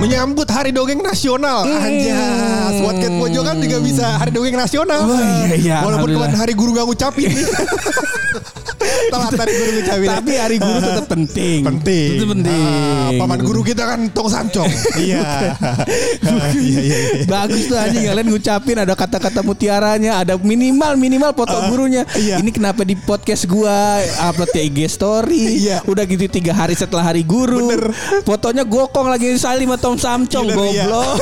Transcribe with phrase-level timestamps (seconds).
[0.00, 1.68] Menyambut Hari Dongeng Nasional.
[1.68, 5.00] Anjas, Watket Pojokan juga bisa Hari Dongeng Nasional.
[5.04, 7.30] Oh, iya, iya, Walaupun kemarin Hari Guru gak ngucapin.
[9.10, 10.08] Telat Hari Guru ngucapin.
[10.08, 11.60] Tapi hari guru tetap penting.
[11.66, 12.10] penting.
[12.16, 12.62] Itu penting.
[12.62, 14.70] Ah, paman guru kita kan Tong Sancong.
[15.04, 15.56] iya.
[16.22, 16.96] Iya, iya, iya.
[17.26, 22.06] Bagus tuh anjing kalian ngucapin ada kata-kata mutiaranya, ada minimal minimal foto gurunya.
[22.14, 22.38] iya.
[22.38, 23.98] Ini kenapa di podcast gua
[24.30, 25.42] upload ya IG story.
[25.66, 25.76] Iya.
[25.90, 27.74] Udah gitu tiga hari setelah hari guru.
[27.74, 27.90] Bener.
[28.22, 30.86] Fotonya gokong lagi salim sama Tom Samcong iya.
[30.86, 31.18] goblok.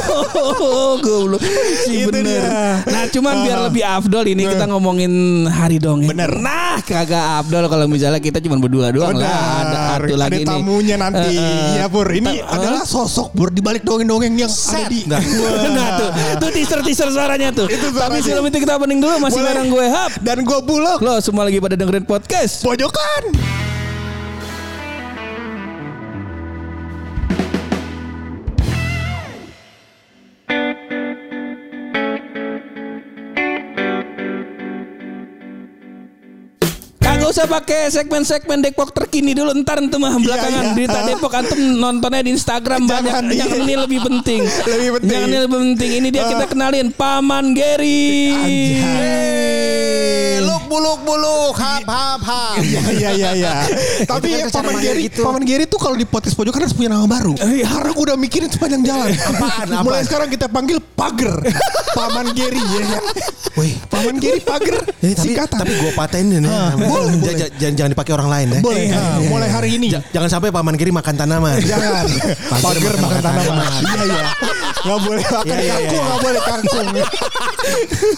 [1.07, 1.41] goblok.
[1.81, 2.45] Si Itu bener.
[2.45, 2.85] dia.
[2.85, 3.65] Nah, cuman biar Ah.
[3.65, 5.13] lebih afdol ini kita ngomongin
[5.49, 6.13] hari dongeng.
[6.13, 6.37] Bener.
[6.37, 9.25] Nah, kagak afdol kalau misalnya kita cuma berdua doang lah.
[9.25, 10.49] Ada satu lagi nih.
[10.53, 11.33] tamunya nanti.
[11.33, 11.67] Eh, eh.
[11.75, 12.13] Iya Pur.
[12.13, 15.09] Ini Ta- adalah sosok Pur di balik dongeng-dongeng yang ada di.
[15.09, 15.17] Nah,
[15.73, 17.73] nah tuh, tuh teaser teaser suaranya tuh.
[17.73, 18.21] Itu Tapi suaranya.
[18.21, 20.13] sebelum itu kita opening dulu masih bareng gue Hap.
[20.21, 21.01] Dan gue bulog.
[21.01, 22.61] Lo semua lagi pada dengerin podcast.
[22.61, 23.33] Pojokan.
[37.29, 40.73] Kagak usah pakai segmen-segmen Depok terkini dulu ntar entar mah belakangan iya.
[40.73, 43.05] berita Depok antum nontonnya di Instagram banyak.
[43.05, 43.65] Jangan, Yang iya.
[43.69, 44.41] ini lebih penting.
[44.49, 45.13] Lebih penting.
[45.13, 45.91] Yang ini lebih penting.
[46.01, 48.33] Ini dia kita kenalin Paman Gary.
[48.33, 50.41] Anjay.
[50.41, 52.65] Buluk buluk buluk hap hap hap.
[52.65, 53.55] Iya iya iya iya.
[54.09, 55.21] Tapi Itu kan ya, cara Paman gitu.
[55.21, 57.39] Paman Geri tuh kalau di podcast pojokan harus punya nama baru.
[57.39, 59.15] Karena aku udah mikirin sepanjang jalan.
[59.15, 59.85] Apaan, apaan?
[59.87, 61.31] Mulai sekarang kita panggil Pager.
[61.95, 63.03] Paman Geri ya kan.
[63.55, 63.73] Wih.
[63.87, 64.83] Paman Geri Pager.
[64.99, 65.59] Ini tapi Singkatan.
[65.63, 66.51] tapi gue patenin ya.
[66.51, 67.35] Ah, boleh, boleh.
[67.55, 68.61] Jangan jangan dipakai orang lain ya.
[68.61, 68.83] boleh.
[68.85, 69.87] Iya, Ah, iya, mulai hari ini.
[69.89, 71.63] Ja- Jangan sampai paman kiri makan tanaman.
[71.63, 72.05] Jangan.
[72.59, 73.71] Pager makan tanaman.
[73.79, 74.27] Iya iya.
[74.79, 76.09] Gak boleh makan Iya, iya, kangkung, iya.
[76.09, 76.87] gak boleh kangkung.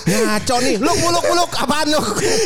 [0.06, 0.74] Ngaco nih.
[0.78, 2.00] Luk buluk buluk apaan lu?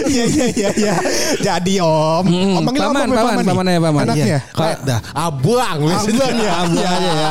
[0.06, 0.94] Iya iya iya iya.
[1.40, 3.14] Jadi Om, Mm, Om panggil paman, apa?
[3.14, 3.46] paman, nih?
[3.46, 4.02] paman ya, paman.
[4.04, 4.24] Anaknya.
[4.24, 4.38] Iya.
[4.50, 5.80] Kayak dah abang.
[5.84, 6.52] Abang ya.
[6.64, 7.30] Abang ya.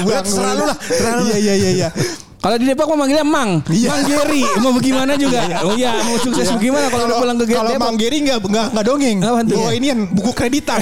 [0.00, 0.24] Abang.
[0.24, 1.20] Selalu lah, selalu.
[1.28, 1.88] Iya iya iya iya.
[2.38, 3.66] Kalau di Depok mah manggilnya Mang.
[3.66, 3.90] Iya.
[3.90, 4.42] Mang Gary.
[4.62, 5.42] Mau bagaimana juga.
[5.66, 7.82] Oh iya, mau sukses bagaimana kalau udah pulang ke Kalau Depok.
[7.82, 9.16] Mang Geri nggak nggak nggak dongeng.
[9.18, 10.78] Bawa ini yang buku kreditan.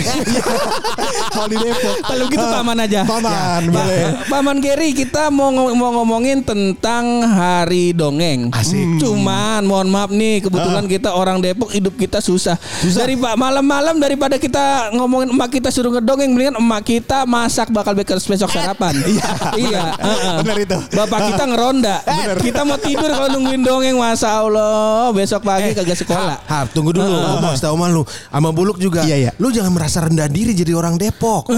[1.33, 1.95] Kalau di Depok.
[2.05, 3.01] Kalau gitu paman aja.
[3.09, 3.73] Paman, Ya.
[3.73, 4.05] boleh.
[4.29, 8.53] Paman Gary kita mau mau ngomongin tentang hari dongeng.
[8.53, 9.01] Asik.
[9.01, 12.61] Cuman mohon maaf nih kebetulan kita orang Depok hidup kita susah.
[12.85, 17.97] Dari Pak malam-malam daripada kita ngomongin emak kita suruh ngedongeng mendingan emak kita masak bakal
[17.97, 18.93] besok besok sarapan.
[19.09, 19.31] Iya.
[19.57, 19.83] iya.
[20.05, 20.35] heeh.
[20.45, 20.79] Benar itu.
[20.93, 21.97] Bapak kita ngeronda.
[22.43, 26.43] Kita mau tidur kalau nungguin dongeng masa Allah besok pagi kagak sekolah.
[26.47, 27.07] Hap, tunggu dulu.
[27.07, 28.03] Gue mau sama lu.
[28.07, 29.03] Sama Buluk juga.
[29.07, 29.31] Iya, iya.
[29.39, 31.49] Lu jangan merasa rendah diri jadi orang Depok.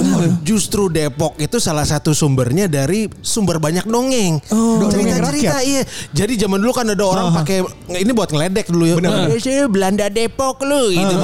[0.44, 4.41] Justru Depok itu salah satu sumbernya dari sumber banyak dongeng.
[4.53, 5.82] Dongeng Cerita-cerita iya.
[6.12, 7.62] Jadi zaman dulu kan ada orang pakai
[7.99, 8.94] ini buat ngeledek dulu ya.
[8.99, 9.32] Bener.
[9.32, 11.15] Eh, saya Belanda Depok lu gitu.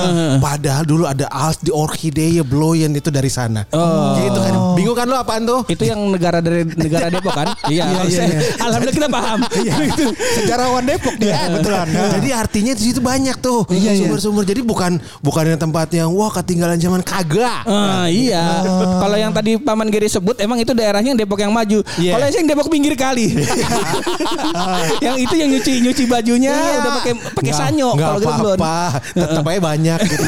[0.41, 3.66] Padahal dulu ada Als di Orchidea Bloyen itu dari sana.
[3.75, 4.16] Oh.
[4.19, 4.54] Gitu kan.
[4.78, 5.66] Bingung kan lu apaan tuh?
[5.66, 7.48] Itu yang negara dari negara Depok kan?
[7.64, 8.41] Iya, iya, iya.
[8.56, 9.38] Alhamdulillah kita paham.
[9.91, 10.04] Itu
[10.37, 11.87] sejarawan Depok dia kebetulan.
[11.91, 14.00] Jadi artinya di situ banyak tuh Iya, iya.
[14.00, 14.44] sumber-sumber.
[14.44, 17.62] Jadi bukan bukan yang tempat yang wah ketinggalan zaman kagak.
[17.64, 18.62] Ah, iya.
[19.03, 21.81] Kalau yang tadi Paman Giri sebut emang itu daerahnya yang Depok yang maju.
[21.97, 22.12] Iya.
[22.14, 23.26] Kalau yang Depok pinggir kali.
[25.04, 26.76] yang itu yang nyuci nyuci bajunya Iya.
[26.81, 28.59] udah pakai pakai sanyo kalau gitu belum.
[28.59, 28.76] apa-apa
[29.12, 30.25] tetap aja banyak gitu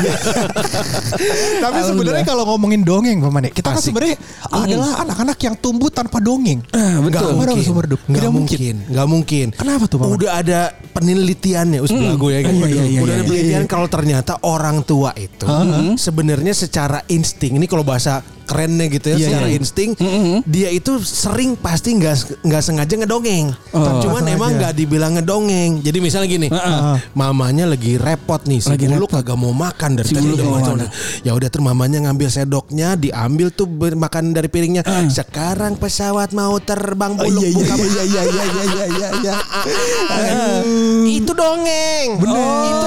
[1.58, 3.90] Tapi sebenarnya kalau ngomongin dongeng Paman ya, kita kan Asik.
[3.92, 4.16] sebenarnya
[4.48, 6.60] adalah anak-anak yang tumbuh tanpa dongeng.
[7.02, 7.34] betul.
[7.36, 8.00] Nggak ada sumber hidup.
[8.16, 8.74] Nggak Tidak mungkin.
[8.88, 9.46] Nggak mungkin.
[9.52, 10.16] Kenapa tuh, Paman?
[10.16, 12.56] udah ada penelitiannya us belagu ya gitu.
[12.56, 15.44] Iya, iya, iya, udah ada iya, penelitian kalau ternyata orang tua itu
[16.00, 19.56] sebenarnya secara insting ini kalau bahasa kerennya gitu ya Iya, secara iya.
[19.58, 19.90] insting
[20.46, 23.50] dia itu sering pasti nggak nggak sengaja ngedongeng.
[23.74, 24.00] Oh.
[24.00, 25.82] cuman emang nggak dibilang ngedongeng.
[25.82, 26.48] Jadi misalnya gini
[27.12, 30.26] mamanya lagi repot nih si Lagi Buluk kagak mau makan dari Si tadi.
[30.30, 30.88] Udah
[31.26, 34.86] ya udah terus mamanya ngambil sendoknya diambil tuh makan dari piringnya.
[35.10, 39.08] Sekarang pesawat mau terbang Oh, buluk iya, iya, buka iya, iya, iya, iya, iya, iya,
[39.24, 39.34] iya.
[41.18, 42.08] itu dongeng.
[42.20, 42.85] Itu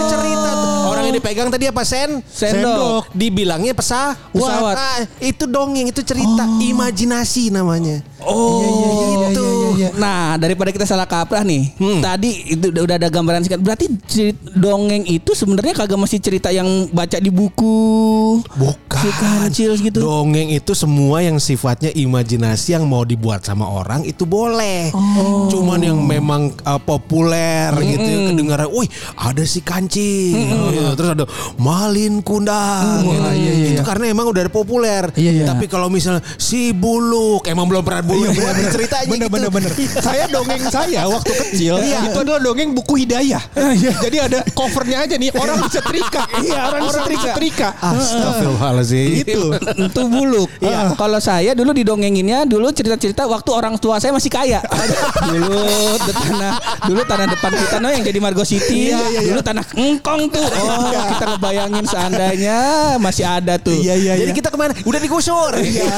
[1.20, 3.12] dipegang tadi apa sen Sendok.
[3.14, 4.76] dibilangnya pesa Pesawat.
[4.76, 9.50] Ah, itu dongeng itu cerita imajinasi namanya Oh, gitu
[9.96, 11.72] Nah, daripada kita salah kaprah nih.
[12.04, 13.62] Tadi itu udah ada gambaran singkat.
[13.64, 13.86] Berarti
[14.56, 17.80] dongeng itu sebenarnya kagak mesti cerita yang baca di buku.
[18.44, 19.00] Bukan.
[19.00, 20.04] Si kancil gitu.
[20.04, 24.92] Dongeng itu semua yang sifatnya imajinasi yang mau dibuat sama orang itu boleh.
[25.48, 30.36] Cuman yang memang uh, populer gitu ya kedengaran, "Wih, ada si kancing."
[30.76, 30.88] Gitu.
[31.00, 31.26] Terus terus ada
[31.58, 33.02] Malin Kundang.
[33.02, 33.18] gitu.
[33.18, 33.86] Wah, iya, iya, Itu iya.
[33.86, 35.04] karena emang udah ada populer.
[35.18, 35.46] Iya, iya.
[35.50, 39.34] Tapi kalau misalnya si Buluk emang belum pernah Buluk buat ceritanya Bener gitu.
[39.34, 39.72] bener bener.
[40.00, 42.00] saya dongeng saya waktu kecil Iya.
[42.12, 43.42] itu adalah dongeng buku hidayah.
[44.00, 46.24] Jadi ada covernya aja nih orang disetrika.
[46.40, 47.22] Iya, orang disetrika.
[47.34, 47.70] disetrika.
[47.82, 49.10] Astagfirullahaladzim.
[49.18, 49.42] Itu.
[49.76, 50.50] Itu buluk.
[50.62, 50.94] Iya.
[50.94, 54.60] Kalau saya dulu didongenginnya dulu cerita-cerita waktu orang tua saya masih kaya.
[55.30, 55.58] dulu
[56.00, 56.54] tanah
[56.86, 58.92] dulu tanah depan kita no yang jadi Margo City.
[58.92, 59.32] Iya, iya, iya.
[59.34, 60.46] Dulu tanah engkong tuh.
[60.60, 62.58] Oh, kita ngebayangin seandainya
[62.98, 63.72] masih ada tuh.
[63.72, 64.38] Iya iya Jadi iya.
[64.38, 64.72] kita ke mana?
[64.82, 65.52] Udah digusur.
[65.56, 65.96] Iya.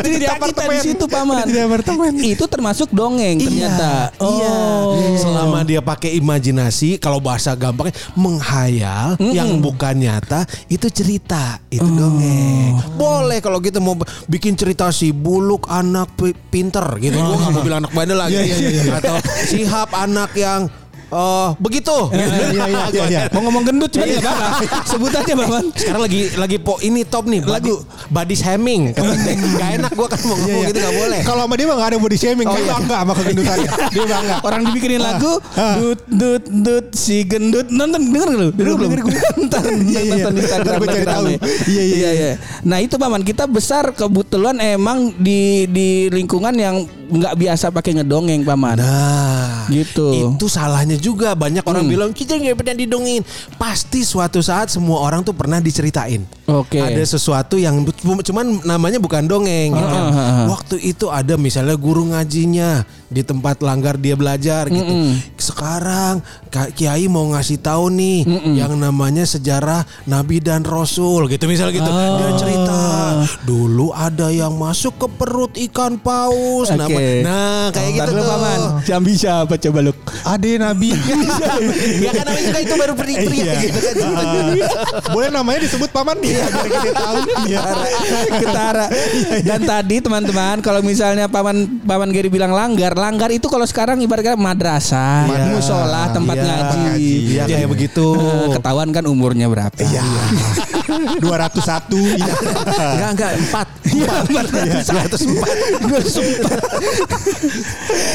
[0.00, 0.72] Cerita Di apartemen.
[0.72, 1.44] di situ paman.
[1.44, 2.12] Di apartemen.
[2.16, 4.14] Itu termasuk dongeng ternyata.
[4.16, 4.54] Iya.
[4.54, 4.96] Oh.
[5.16, 12.78] Selama dia pakai imajinasi, kalau bahasa gampangnya menghayal yang bukan nyata itu cerita, itu dongeng.
[12.94, 13.96] Boleh kalau gitu mau
[14.26, 17.16] bikin cerita si Buluk anak pi- pinter gitu.
[17.16, 18.36] Gua nggak mau bilang anak bandel lagi.
[18.36, 18.94] Iya, iya, iya, iya.
[18.96, 19.16] Atau
[19.46, 20.70] Sihab anak yang
[21.10, 21.96] eh begitu.
[22.20, 23.20] Iya iya iya iya.
[23.30, 24.62] Mau ngomong gendut cuma ya apa?
[24.86, 25.64] Sebut aja paman.
[25.74, 28.90] Sekarang lagi lagi po ini top nih lagu body shaming.
[29.60, 30.70] Gak enak gua kan mau Iya, ngomong iya.
[30.70, 31.20] gitu gak boleh.
[31.22, 32.46] Kalau sama dia mah gak ada body shaming.
[32.46, 33.70] Dia bangga sama kegendutannya.
[33.94, 34.34] Dia bangga.
[34.42, 35.74] Orang dibikinin lagu ah.
[35.78, 39.14] dut dut dut si gendut nonton denger lu denger belum denger gue.
[39.46, 40.12] ntar Iya, iya.
[40.14, 41.24] nonton di Instagram lagi cari tahu.
[41.70, 42.30] Iya, iya, iya
[42.60, 46.76] nah itu paman kita besar kebetulan emang di di lingkungan yang
[47.10, 50.36] nggak biasa pakai ngedongeng paman Nah, Gitu.
[50.36, 53.24] Itu salahnya juga banyak orang bilang kita nggak pernah didongin.
[53.56, 56.22] Pasti suatu saat semua orang tuh pernah diceritain.
[56.46, 56.78] Oke.
[56.78, 59.96] Ada sesuatu yang cuman namanya bukan dongeng gitu.
[59.96, 60.46] Ah.
[60.52, 64.92] Waktu itu ada misalnya guru ngajinya di tempat langgar dia belajar gitu.
[65.40, 68.22] Sekarang Kak Kiai mau ngasih tahu nih
[68.54, 71.90] yang namanya sejarah Nabi dan Rasul gitu misalnya gitu.
[71.90, 72.36] Dia Ah.
[72.36, 72.80] cerita
[73.42, 76.68] dulu ada yang masuk ke perut ikan paus.
[76.68, 76.78] Oke.
[76.78, 78.26] Nama- Nah, kayak gitu tuh.
[78.26, 79.92] paman jambi siapa coba lu
[80.22, 80.90] Ade Nabi.
[82.04, 83.54] ya kan namanya juga itu baru peri-peri Iya.
[83.60, 83.94] gitu kan.
[85.10, 87.18] Boleh namanya disebut paman Iya biar kita tahu.
[88.32, 88.86] Ketara
[89.42, 94.34] dan tadi teman-teman kalau misalnya paman paman Gary bilang langgar langgar itu kalau sekarang ibaratnya
[94.34, 95.46] madrasah Iya.
[95.52, 98.06] musola tempat Iya, ngaji Iya kayak begitu.
[98.16, 100.02] Eh, ketahuan kan umurnya berapa Iya.
[101.22, 102.34] 201 iya.
[102.98, 103.68] Enggak enggak empat.
[103.86, 104.44] Empat.
[104.82, 105.54] Seratus empat.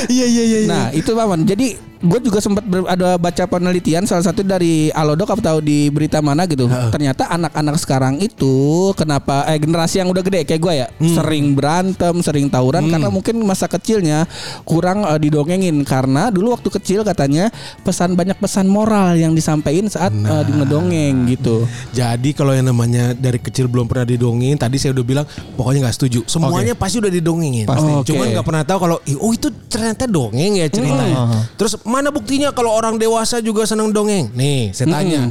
[0.06, 0.60] Iya iya iya.
[0.70, 1.44] Nah itu paman.
[1.44, 1.76] Jadi
[2.06, 6.70] gue juga sempat ada baca penelitian salah satu dari Alodok atau di berita mana gitu.
[6.70, 12.14] Ternyata anak-anak sekarang itu kenapa eh generasi yang udah gede kayak gue ya sering berantem,
[12.22, 14.30] sering tawuran karena mungkin masa kecilnya
[14.68, 17.54] kurang eh, didongengin karena dulu waktu kecil katanya
[17.86, 21.70] pesan banyak pesan moral yang disampaikan saat eh, di ngedongeng gitu.
[21.94, 25.96] Jadi kalau yang namanya dari kecil belum pernah didongengin, tadi saya udah bilang pokoknya nggak
[25.96, 26.20] setuju.
[26.26, 27.70] Semuanya pasti udah didongengin.
[27.70, 27.92] Pasti.
[27.94, 28.10] Oke.
[28.10, 31.46] Cuman nggak pernah tahu kalau "Ih, oh itu ternyata dongeng ya ceritanya.
[31.54, 34.34] Terus mana buktinya kalau orang dewasa juga seneng dongeng?
[34.34, 35.30] Nih, saya tanya.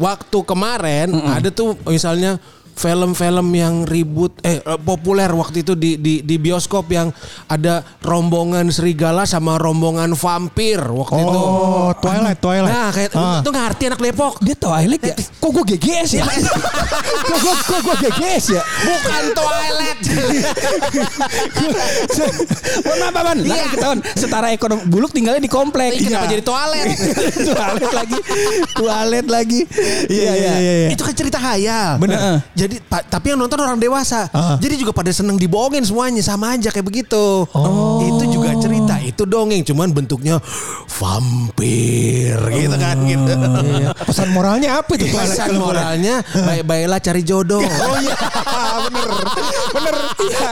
[0.00, 2.40] Waktu kemarin ada tuh misalnya
[2.72, 7.08] film-film yang ribut eh eh, populer waktu itu di di di bioskop yang
[7.46, 11.38] ada rombongan serigala sama rombongan vampir waktu itu.
[11.40, 12.72] Oh, Twilight, Twilight.
[12.72, 13.38] Nah, kayak Ah.
[13.40, 14.34] itu ngerti anak Depok.
[14.40, 15.14] Dia Twilight ya?
[15.16, 16.24] Kok gue GGS ya?
[16.24, 18.62] kok gue kok gue GGS ya?
[18.62, 19.98] Bukan toilet.
[22.84, 23.24] Mohon maaf.
[23.30, 23.66] Lah Iya.
[23.70, 25.96] ketahuan setara ekonomi buluk tinggalnya di komplek.
[25.96, 26.86] Ih, kenapa jadi toilet?
[27.50, 28.18] toilet lagi.
[28.74, 29.60] Toilet lagi.
[30.08, 30.72] Iya iya iya.
[30.86, 30.88] iya.
[30.92, 31.98] Itu kan cerita hayal.
[31.98, 32.42] Bener.
[32.54, 34.30] Jadi pa- tapi yang nonton orang dewasa.
[34.30, 34.54] Ah.
[34.60, 37.48] Jadi juga pada seneng dibohongin semuanya sama aja kayak begitu.
[38.04, 40.38] Itu juga cerita, itu dongeng cuman bentuknya
[40.86, 42.36] vampir
[43.10, 43.48] gitu gitu.
[43.70, 43.88] Iya.
[43.96, 47.62] Pesan moralnya apa itu Pesan moralnya baik-baiklah cari jodoh.
[47.80, 48.12] Oh iya,
[48.86, 49.08] bener,
[49.72, 49.94] bener.
[50.20, 50.48] Iya.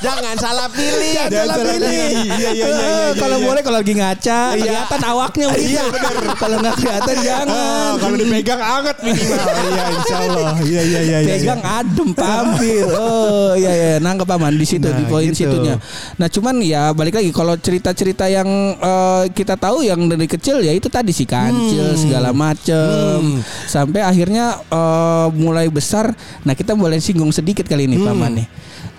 [0.00, 1.12] Jangan salah pilih.
[1.26, 1.90] Jangan salah pilih.
[1.90, 3.44] Iya, iya, iya, iya, iya, Kalau iya.
[3.44, 6.12] boleh kalau lagi ngaca kelihatan awaknya Iya benar.
[6.38, 7.92] Kalau nggak kelihatan jangan.
[7.98, 9.36] Kalau dipegang anget minimal.
[9.68, 10.52] Iya, insya Allah.
[10.62, 11.18] Iya, iya, iya.
[11.20, 11.34] iya.
[11.36, 12.84] Pegang adem pampir.
[12.88, 15.44] Oh iya iya nangkep paman di situ di Nah, poin gitu.
[15.46, 15.74] situnya.
[16.16, 20.72] Nah cuman ya balik lagi kalau cerita-cerita yang eh, kita tahu yang dari kecil ya
[20.72, 21.97] itu tadi si kancil Hmm.
[21.98, 26.14] Segala macem sampai akhirnya eh, mulai besar.
[26.42, 27.90] Nah kita boleh singgung sedikit kali Hmm.
[27.90, 28.46] ini paman nih.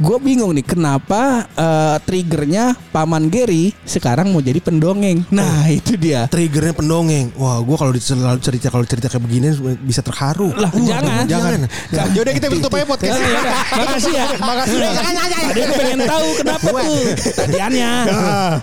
[0.04, 5.24] Gue bingung nih kenapa eh, triggernya paman Gary sekarang mau jadi pendongeng.
[5.32, 6.28] Nah itu dia.
[6.28, 7.32] Triggernya pendongeng.
[7.40, 7.94] Wah, gua kalau
[8.42, 10.52] cerita kalau cerita kayak begini bisa terharu.
[10.56, 11.24] Lah, jangan.
[11.30, 11.60] jangan.
[11.96, 13.16] Nah, yaudah kita tutup aja podcast.
[13.16, 13.54] Ya, ya, ya.
[13.80, 14.26] Makasih ya.
[14.50, 14.78] Makasih.
[15.40, 17.04] Ada yang pengen tahu kenapa tuh
[17.38, 17.92] tadiannya.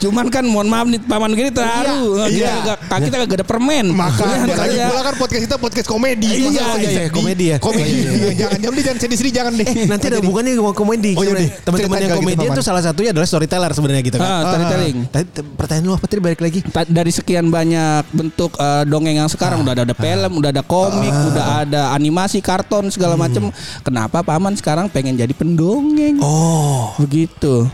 [0.02, 2.24] Cuman Cuman kan mohon maaf nih paman gini terharu.
[2.24, 2.26] Iya.
[2.26, 2.50] Kita Iya.
[2.56, 3.86] kagak kaki kita kagak ada permen.
[3.92, 4.86] Makanya lagi iya.
[4.88, 6.26] pula kan podcast kita podcast komedi.
[6.26, 7.08] Iya, iya, iya, sedih.
[7.12, 7.56] komedi ya.
[7.60, 7.94] Komedi.
[8.40, 9.66] Jangan jangan jangan sedih-sedih jangan deh.
[9.86, 11.12] Nanti ada hubungannya sama komedi.
[11.34, 11.50] Deh.
[11.64, 12.58] Teman-teman yang gitu, komedian Paman.
[12.60, 14.28] tuh salah satunya adalah storyteller sebenarnya gitu kan.
[14.28, 14.96] Ah, storytelling.
[15.10, 16.60] Tadi te- pertanyaan lu apa tadi balik lagi?
[16.62, 20.62] Ta- dari sekian banyak bentuk eh, dongeng yang sekarang udah ada, ada film, udah ada
[20.62, 23.48] komik, udah ada animasi, karton segala macem.
[23.82, 26.20] Kenapa paman sekarang pengen jadi pendongeng?
[26.20, 27.66] Oh, Begitu.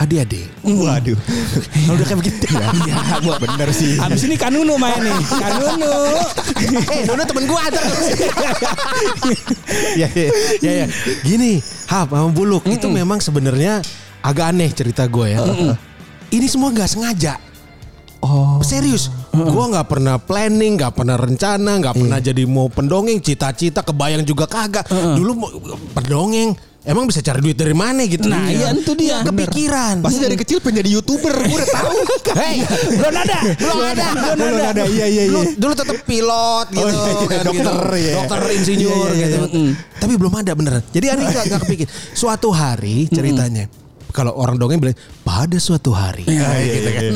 [0.00, 0.48] Adik-adik.
[0.64, 1.18] Waduh.
[1.68, 2.66] Kalau udah kayak begitu ya.
[2.72, 4.00] Iya, gua Bener sih.
[4.00, 5.20] Abis ini Kanunu main nih.
[5.28, 5.94] Kanunu.
[6.56, 8.16] Eh, Dono temen gua terus.
[10.00, 10.28] ya, ya,
[10.64, 10.86] ya, ya.
[11.20, 11.60] Gini,
[11.92, 13.84] Hap sama Buluk itu memang sebenarnya
[14.24, 15.44] agak aneh cerita gue ya.
[16.32, 17.36] Ini semua nggak sengaja.
[18.20, 18.60] Oh.
[18.60, 24.28] Serius, gua nggak pernah planning, nggak pernah rencana, nggak pernah jadi mau pendongeng, cita-cita kebayang
[24.28, 24.84] juga kagak.
[24.92, 25.48] Dulu mau
[25.96, 26.52] pendongeng,
[26.84, 28.28] emang bisa cari duit dari mana gitu?
[28.28, 29.20] Nah, iya, itu dia.
[29.20, 29.94] Nggak kepikiran.
[30.00, 31.34] Pasti dari kecil pengen jadi youtuber.
[31.34, 31.90] Gue udah tahu.
[32.40, 32.56] Hei,
[32.96, 33.38] Belum ada.
[33.58, 34.06] belum ada,
[34.38, 34.82] Belum ada.
[34.86, 35.52] Iya iya Dulu, iya.
[35.58, 37.98] dulu tetap pilot gitu, Oh, iya, kan dokter, gitu.
[37.98, 38.12] iya.
[38.16, 39.46] dokter insinyur Iya, iya, gitu.
[40.00, 40.82] Tapi belum ada beneran.
[40.88, 41.86] Jadi Ani nggak nggak kepikir.
[42.12, 43.66] Suatu hari ceritanya.
[44.10, 46.26] Kalau orang dongeng bilang pada suatu hari.
[46.26, 47.12] Iya iya gitu kan.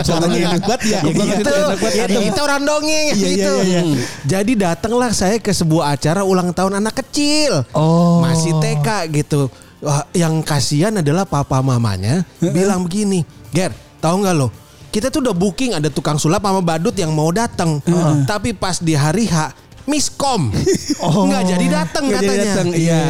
[0.00, 1.00] Suaranya enak banget ya.
[1.00, 1.50] Ya banget gitu.
[1.50, 1.86] itu.
[1.96, 3.52] Ya, kita orang dongeng Iya, iya, gitu.
[3.60, 4.04] iya, iya.
[4.22, 7.64] Jadi datanglah saya ke sebuah acara ulang tahun anak kecil.
[7.72, 8.20] Oh.
[8.20, 9.48] Masih TK gitu.
[9.78, 14.48] Wah, yang kasihan adalah papa mamanya bilang begini, "Ger, tahu nggak lo?
[14.88, 17.84] Kita tuh udah booking ada tukang sulap sama badut yang mau datang.
[18.24, 19.52] Tapi pas di hari H
[19.84, 20.48] miskom.
[20.96, 21.28] Oh.
[21.28, 22.48] nggak jadi datang Nggak jadi katanya.
[22.48, 23.00] datang, Iya.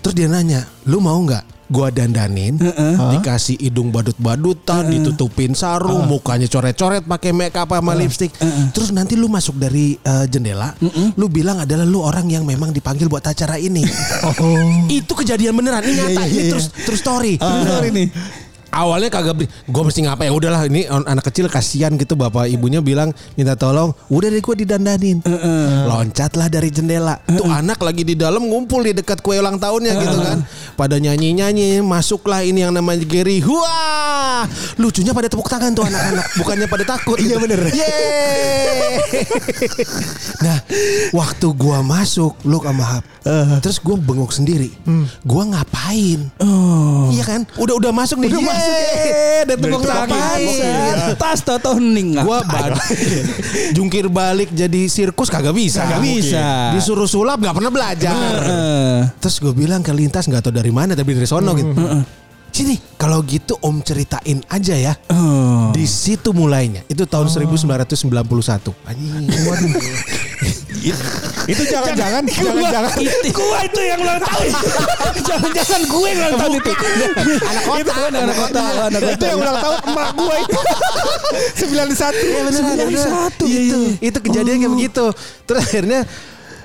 [0.00, 2.56] Terus dia nanya, "Lu mau nggak gua dandanin,
[3.16, 8.32] dikasih hidung badut-badutan, ditutupin sarung, mukanya coret-coret pakai make up sama lipstick.
[8.74, 10.74] Terus nanti lu masuk dari eh, jendela,
[11.14, 13.84] lu bilang adalah lu orang yang memang dipanggil buat acara ini.
[14.38, 14.60] Oh.
[14.90, 16.50] Itu kejadian beneran, ini nyata, iya, ini iya.
[16.52, 17.40] terus terus story.
[17.40, 18.06] Sorry nih.
[18.68, 20.28] Awalnya kagak beli, gue mesti ngapain?
[20.28, 23.96] Ya udahlah ini anak kecil kasihan gitu bapak ibunya bilang minta tolong.
[24.12, 25.24] Udah deh gue didandanin.
[25.88, 27.16] Loncatlah dari jendela.
[27.24, 30.38] Tuh anak lagi di dalam ngumpul di dekat kue ulang tahunnya gitu kan.
[30.76, 33.40] Pada nyanyi nyanyi, masuklah ini yang namanya Gary.
[33.40, 34.44] Wah,
[34.76, 37.16] lucunya pada tepuk tangan tuh anak-anak, bukannya pada takut.
[37.16, 37.72] Iya bener.
[37.72, 39.00] Yeay.
[40.44, 40.58] nah,
[41.16, 43.04] waktu gua masuk, lu sama Hap.
[43.64, 44.70] Terus gua bengok sendiri.
[45.24, 46.28] Gua ngapain?
[47.10, 47.40] Iya kan?
[47.56, 48.28] Udah udah masuk nih.
[48.28, 49.14] Udah masuk ya.
[49.46, 50.08] Tepuk Dari tangan.
[50.10, 51.16] ngapain?
[51.16, 52.18] Tas toto hening.
[52.20, 52.76] Gua bad-
[53.76, 55.86] jungkir balik jadi sirkus kagak bisa.
[55.86, 56.74] Kagak bisa.
[56.74, 58.14] Disuruh sulap nggak pernah belajar.
[59.18, 61.72] Terus gue bilang ke lintas nggak tahu dari mana tapi dari sono gitu.
[62.48, 64.92] Sini kalau gitu Om ceritain aja ya.
[65.12, 65.70] Oh.
[65.70, 66.80] Di situ mulainya.
[66.88, 68.08] Itu tahun 1991.
[68.88, 69.28] Anjing.
[69.46, 69.68] Waduh.
[71.48, 72.92] Itu jangan-jangan jangan-jangan
[73.32, 74.48] Gua itu yang ulang tahun.
[75.28, 76.72] Jangan-jangan gue yang ulang tahun itu.
[77.40, 77.92] Anak kota.
[78.12, 78.62] Anak kota.
[78.92, 80.60] Anak itu yang ulang tahun emak gue itu.
[81.72, 82.28] 91.
[82.28, 83.30] Iya beneran, beneran.
[83.32, 85.04] Itu, itu kejadian kayak begitu.
[85.48, 86.00] Terus akhirnya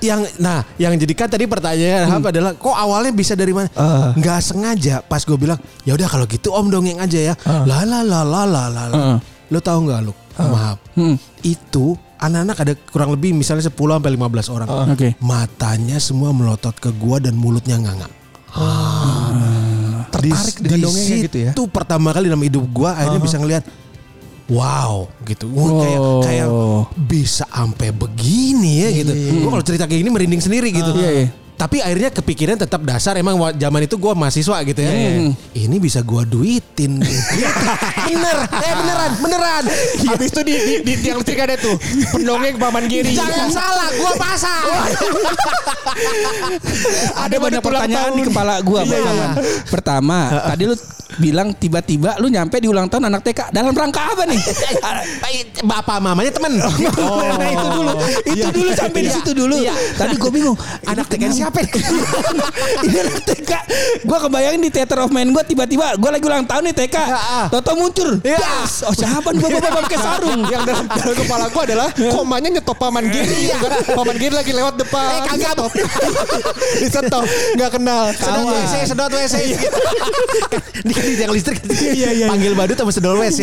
[0.04, 3.72] yang nah yang jadikan tadi pertanyaan apa adalah kok awalnya bisa dari mana?
[3.72, 4.12] Ah.
[4.12, 5.56] Nggak sengaja pas gue bilang
[5.88, 7.34] ya udah kalau gitu om dongeng aja ya.
[7.64, 8.84] La la la la la la.
[8.92, 8.96] la.
[8.96, 9.18] Ah.
[9.48, 10.12] Lo tahu nggak lo?
[10.36, 10.78] Maaf.
[10.98, 11.16] Hmm.
[11.40, 14.68] Itu anak-anak ada kurang lebih misalnya 10 sampai 15 orang.
[14.92, 15.08] Oke.
[15.20, 18.08] Matanya semua melotot ke gua dan mulutnya nganga.
[20.10, 21.50] Tertarik dengan dongengnya gitu ya.
[21.52, 23.64] Itu pertama kali dalam hidup gua akhirnya bisa ngelihat
[24.46, 25.48] wow gitu.
[25.50, 26.20] Wah, kayak Wow.
[26.22, 26.48] kayak
[27.08, 29.12] bisa sampai begini ya gitu.
[29.42, 30.90] Gua kalau cerita kayak gini merinding sendiri gitu.
[30.94, 31.28] Iya, iya.
[31.54, 34.90] Tapi akhirnya kepikiran tetap dasar emang zaman itu gua mahasiswa gitu ya.
[34.90, 35.32] Hmm.
[35.52, 36.98] Ini bisa gua duitin.
[38.04, 39.64] Bener, eh beneran, beneran.
[40.04, 41.74] Habis itu di, di, di tiang listrik ada tuh
[42.10, 43.14] pendongeng paman Giri.
[43.14, 44.62] Jangan salah, gua pasang.
[47.16, 48.18] Ada banyak pertanyaan tahun.
[48.18, 49.16] di kepala gua Iya, Bang.
[49.16, 49.28] iya.
[49.66, 50.18] Pertama,
[50.50, 50.74] tadi lu
[51.14, 54.40] bilang tiba-tiba lu nyampe di ulang tahun anak TK dalam rangka apa nih?
[55.70, 56.58] Bapak mamanya temen.
[56.58, 56.70] Nah,
[57.46, 57.92] itu dulu.
[58.26, 59.16] Itu dulu sampai di Iya.
[59.16, 59.54] situ dulu.
[59.56, 59.74] Iya.
[59.94, 60.56] Tadi gue bingung.
[60.84, 61.58] Anak TK ini siapa?
[62.88, 63.50] Ini anak TK.
[64.04, 66.96] Gue kebayangin di theater of mind gue tiba-tiba gue lagi ulang tahun nih TK.
[66.96, 67.46] ah.
[67.52, 68.10] Toto muncul.
[68.24, 68.38] Iya.
[68.40, 68.84] Das.
[68.88, 70.40] Oh siapa nih bapak-bapak pakai sarung.
[70.48, 73.50] Yang dalam, dalam kepala gue adalah komanya nyetop paman Giri.
[73.50, 73.80] gitu kan.
[73.92, 75.04] Paman Giri lagi lewat depan.
[75.04, 75.38] Eh, kagak.
[75.54, 75.70] Nyetop.
[76.82, 77.24] Disetop.
[77.58, 78.02] Gak kenal.
[78.14, 78.44] Sedot.
[78.48, 79.36] WC, sedot WC.
[80.86, 81.58] Di kan di tiang listrik.
[81.64, 82.26] Iya, iya.
[82.28, 83.38] Panggil badut sama sedot WC.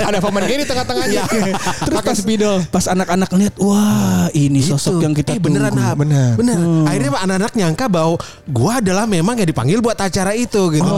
[0.00, 1.22] Ada paman Giri tengah-tengahnya.
[1.28, 2.56] Terus Pakai pas spidol.
[2.68, 5.84] Pas anak-anak lihat, wah ini sosok yang kita eh, beneran tunggu.
[5.84, 5.96] Hap.
[6.00, 6.32] Bener.
[6.36, 6.56] bener.
[6.86, 10.92] Akhirnya anak-anak nyangka bahwa gua adalah memang yang dipanggil buat acara itu gitu.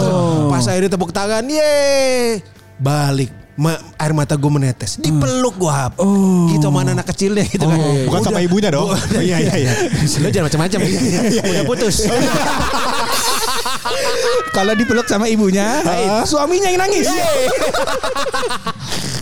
[0.49, 2.41] Pas akhirnya tepuk tangan, ye
[2.77, 3.33] balik.
[3.53, 4.97] Ma- air mata gue menetes.
[4.97, 6.01] Dipeluk gue hap.
[6.49, 7.77] Gitu sama anak kecilnya gitu kan.
[8.09, 8.49] Bukan sama Udah.
[8.49, 8.89] ibunya dong.
[8.89, 9.73] Oh, Iya, iya, iya.
[10.25, 10.79] Lo jangan macam-macam
[11.37, 11.97] Udah putus.
[14.57, 15.85] Kalau dipeluk sama ibunya,
[16.25, 17.13] suaminya yang nangis.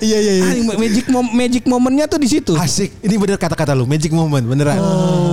[0.00, 0.44] Iya iya iya.
[0.44, 2.52] Ah, magic mom- magic momennya tuh di situ.
[2.54, 2.92] Asik.
[3.00, 4.78] Ini bener kata-kata lu, magic moment beneran.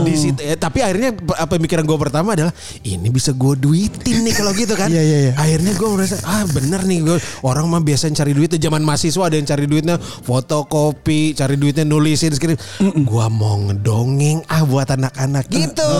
[0.03, 0.39] Di situ.
[0.39, 4.73] eh, tapi akhirnya apa pemikiran gue pertama adalah ini bisa gue duitin nih kalau gitu
[4.73, 4.87] kan.
[4.97, 5.33] Iya, iya, iya.
[5.35, 9.35] Akhirnya gue merasa ah bener nih gue orang mah biasa cari duit zaman mahasiswa ada
[9.35, 12.55] yang cari duitnya fotokopi, cari duitnya nulisin skrip.
[13.03, 15.91] Gua mau ngedongeng ah buat anak-anak gitu.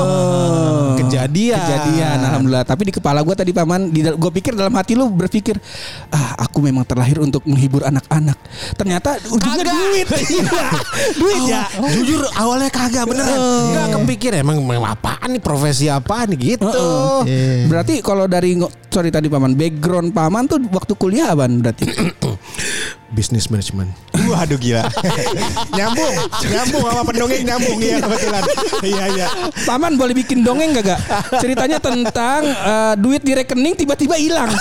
[0.97, 1.57] Kejadian.
[1.57, 2.63] Kejadian, alhamdulillah.
[2.63, 5.57] Tapi di kepala gue tadi paman, gue pikir dalam hati lu berpikir,
[6.09, 8.37] ah aku memang terlahir untuk menghibur anak-anak.
[8.77, 9.75] Ternyata ujungnya Kagak.
[9.75, 10.53] duit, Iya,
[11.17, 11.63] duit ya.
[11.67, 13.39] Awal- Jujur awalnya kagak beneran.
[13.73, 16.69] Nggak kepikir emang, emang apaan nih profesi apaan nih gitu.
[17.25, 17.65] Iya.
[17.65, 18.53] Berarti kalau dari
[18.87, 21.85] sorry tadi paman, background paman tuh waktu kuliah apaan berarti?
[23.07, 23.95] Business management.
[24.27, 24.83] Waduh gila.
[25.77, 28.43] nyambung, nyambung sama pendongeng nyambung ya kebetulan.
[28.83, 29.27] Iya iya.
[29.63, 30.99] paman boleh bikin dongeng gak gak?
[31.39, 34.51] Ceritanya tentang eh, duit di rekening tiba-tiba hilang.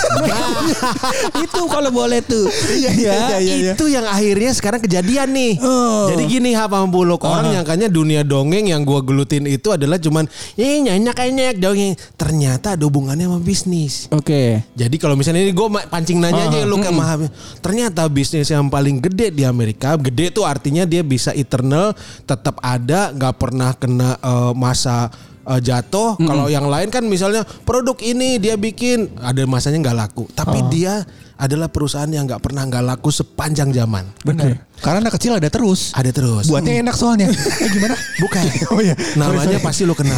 [1.44, 2.46] Itu kalau boleh tuh.
[2.70, 3.72] Iya iya iya iya.
[3.74, 5.52] Itu yang akhirnya sekarang kejadian nih.
[5.58, 6.06] Oh.
[6.14, 10.30] Jadi gini Hap sama Buluk orang nyangkanya dunia dongeng yang gua gelutin itu adalah cuman
[10.54, 11.98] eh nyanyak nyanyak dongeng.
[12.14, 14.06] Ternyata ada hubungannya sama bisnis.
[14.14, 14.62] Oke.
[14.78, 17.26] Jadi kalau misalnya ini gue pancing nanya aja lu ke Mahab.
[17.58, 21.93] Ternyata bisnis yang paling gede di Amerika, gede tuh artinya dia bisa eternal,
[22.25, 25.11] tetap ada, nggak pernah kena eh, masa
[25.47, 26.19] eh, jatuh.
[26.19, 31.07] Kalau yang lain kan misalnya produk ini dia bikin ada masanya nggak laku, tapi dia
[31.37, 34.09] adalah perusahaan yang nggak pernah nggak laku sepanjang zaman.
[34.25, 34.57] Benar.
[34.81, 35.93] Karena anak kecil ada terus.
[35.93, 36.49] Ada terus.
[36.49, 37.28] Buatnya enak soalnya.
[37.62, 37.97] Eh gimana?
[38.21, 38.45] Bukan.
[38.73, 38.97] Oh iya.
[39.16, 40.16] Namanya pasti lo kenal.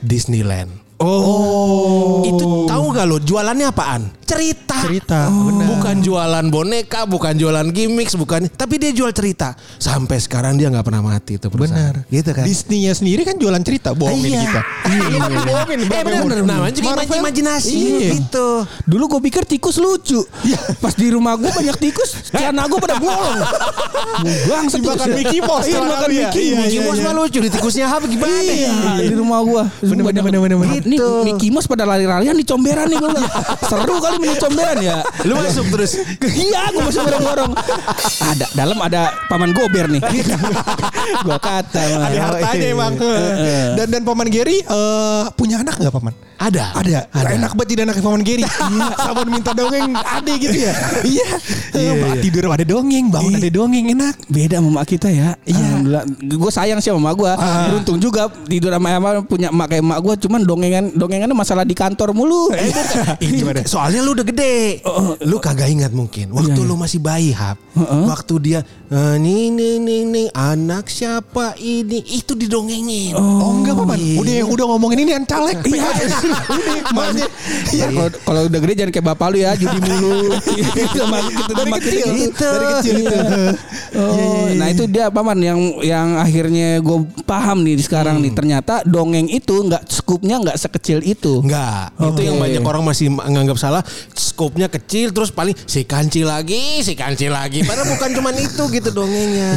[0.00, 0.84] Disneyland.
[0.98, 2.24] Oh.
[2.24, 4.02] Itu tahu gak lo jualannya apaan?
[4.24, 4.76] Cerita.
[4.80, 5.52] Cerita, Oh.
[5.52, 8.48] Bukan jualan boneka, bukan jualan gimmicks, bukan.
[8.48, 9.52] Tapi dia jual cerita.
[9.76, 11.92] Sampai sekarang dia nggak pernah mati itu perusahaan.
[11.94, 12.08] Benar.
[12.08, 12.44] Gitu kan?
[12.44, 14.40] Disney-nya sendiri kan jualan cerita, bohongin Iya.
[14.42, 14.60] kita.
[14.86, 15.78] Iya, bohongin.
[15.84, 16.38] Eh benar benar.
[16.42, 17.20] Namanya juga Marvel.
[17.20, 17.72] imajinasi.
[17.74, 18.08] Iya.
[18.16, 18.48] Gitu.
[18.84, 20.20] Dulu gue pikir tikus lucu.
[20.78, 23.38] Pas di rumah gue banyak tikus, celana gue pada bolong.
[24.44, 26.08] Bang, Dimakan Mickey Mouse Iya, makan?
[26.08, 26.44] Mickey.
[26.44, 27.04] Iya, Mickey iya, Mouse iya.
[27.04, 28.32] mah lucu di tikusnya apa gimana?
[28.36, 29.40] Iya, di rumah.
[29.80, 30.80] Bener, bener, bener, bener, bener.
[30.82, 31.08] Nih, Gitu.
[31.24, 33.26] Mickey Mouse pada lari-larian di comberan nih bilang.
[33.70, 34.98] Seru kali main di comberan ya.
[35.26, 35.92] Lu masuk terus.
[36.22, 37.52] Iya, gua masuk gorong-gorong.
[38.20, 40.02] Ada dalam ada paman gober nih.
[41.26, 41.82] gua kata.
[42.10, 42.92] Ada hartanya emang.
[43.78, 46.14] Dan dan paman Gary eh, punya anak nggak paman?
[46.44, 46.64] Ada.
[46.76, 46.98] Ada.
[47.40, 48.44] Enak banget jadi anak paman Gary.
[49.04, 50.72] Sabun minta dongeng ada gitu ya.
[51.04, 51.28] Iya.
[51.74, 54.14] Eh, Tidur ada dongeng, bangun ada dongeng enak.
[54.28, 55.36] Beda sama mak kita ya.
[55.44, 55.56] Iya.
[55.56, 56.04] Alhamdulillah.
[56.20, 57.32] Gue sayang sih sama mak gue.
[57.70, 60.14] Beruntung juga tidur sama sama punya mak kayak mak gue.
[60.26, 62.52] Cuman dongengan dongengannya masalah di kantor mulu.
[63.20, 63.64] Gimana?
[63.64, 64.84] Soalnya lu udah gede.
[65.24, 66.32] Lu kagak ingat mungkin.
[66.34, 66.68] Waktu Iya, iya.
[66.70, 67.58] lu masih bayi, Hap.
[68.04, 68.60] Waktu dia
[68.92, 72.00] eh, nih nih nih nih anak siapa ini?
[72.04, 73.16] Itu didongengin.
[73.16, 73.98] Oh, enggak paman.
[73.98, 75.58] Udah udah ngomongin ini yang caleg.
[75.66, 75.88] Iya.
[76.94, 77.26] Makanya.
[77.74, 77.86] Ya,
[78.24, 80.34] kalau udah gede jangan kayak bapak lu ya judi mulu.
[80.44, 82.06] Gitu sama kita Dari kecil.
[82.14, 82.48] gitu.
[82.48, 83.18] Dari kecil itu.
[83.94, 89.30] Oh, nah itu dia paman yang yang akhirnya gue paham nih sekarang nih ternyata dongeng
[89.30, 91.42] itu nggak skupnya nggak sekecil itu.
[91.44, 93.82] Enggak, itu yang banyak orang masih menganggap salah.
[94.14, 97.62] Skopnya kecil terus paling si kanci lagi, si kanci lagi.
[97.62, 99.50] Padahal bukan cuman itu gitu dongengnya.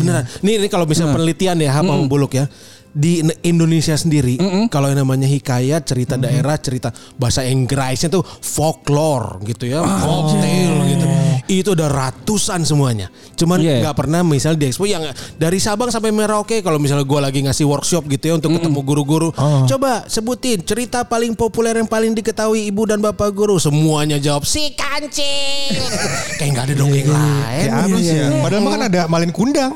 [0.00, 0.24] Beneran.
[0.46, 2.46] Nih, ini kalau misalnya penelitian ya apa Buluk ya.
[2.90, 4.34] Di ne- Indonesia sendiri
[4.66, 11.06] kalau yang namanya hikayat, cerita daerah, cerita bahasa Inggrisnya tuh folklore gitu ya, folktale gitu.
[11.46, 13.08] Itu ada ratusan semuanya.
[13.34, 13.80] Cuman Iya.
[13.80, 15.04] nggak pernah misal di expo yang
[15.36, 19.28] dari Sabang sampai Merauke kalau misalnya gue lagi ngasih workshop gitu ya untuk ketemu guru-guru.
[19.64, 23.56] Coba sebutin cerita paling populer yang paling diketahui ibu dan bapak guru.
[23.56, 25.76] Semuanya jawab si kancing.
[26.38, 27.66] Kayak nggak ada dongeng lain.
[27.66, 28.26] Ya ya.
[28.40, 29.70] Padahal mah kan ada malin kundang.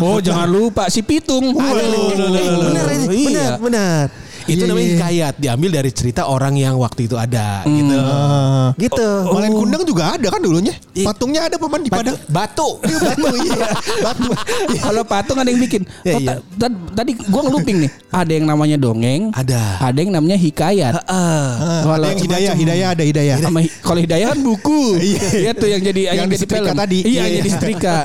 [0.00, 1.54] Oh jangan lupa si pitung.
[1.54, 3.28] Aduh, eh, benar Iya.
[3.28, 4.04] benar, benar.
[4.48, 4.94] Itu Iya, namanya iya.
[4.96, 7.94] hikayat diambil dari cerita orang yang waktu itu ada gitu.
[7.94, 8.72] Ah.
[8.74, 9.08] Gitu.
[9.28, 10.72] Malin kundang juga ada kan dulunya.
[10.92, 11.06] Iya.
[11.06, 12.16] Patungnya ada paman di Padang.
[12.26, 12.68] Batu.
[12.88, 13.66] Iya, Batu iya.
[14.00, 14.30] Batu.
[14.78, 15.82] Kalau patung ada yang bikin.
[15.84, 16.40] Oh, iya.
[16.58, 17.90] ta- ta- tadi gua ngeluping nih.
[18.08, 19.22] Ada yang namanya dongeng.
[19.30, 19.84] Ada.
[19.84, 20.92] Ada yang namanya hikayat.
[20.96, 21.44] Heeh.
[21.58, 23.36] Ah, Kalau ada yang hidayah, hidayah ada hidayah.
[23.38, 24.82] Sama kalau hidayah kan buku.
[25.38, 26.74] Iya tuh yang jadi yang, Yang jadi film.
[26.74, 26.98] tadi.
[26.98, 27.38] Iya, Iya, yang iya.
[27.38, 27.96] jadi setrika.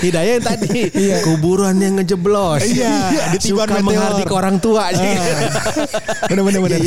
[0.00, 0.78] Hidayah yang tadi
[1.22, 2.62] kuburan yang ngejeblos.
[2.62, 2.94] Iya,
[3.32, 3.86] ditiban Suka meteor.
[3.86, 4.84] menghardik orang tua.
[6.30, 6.80] Bener bener bener.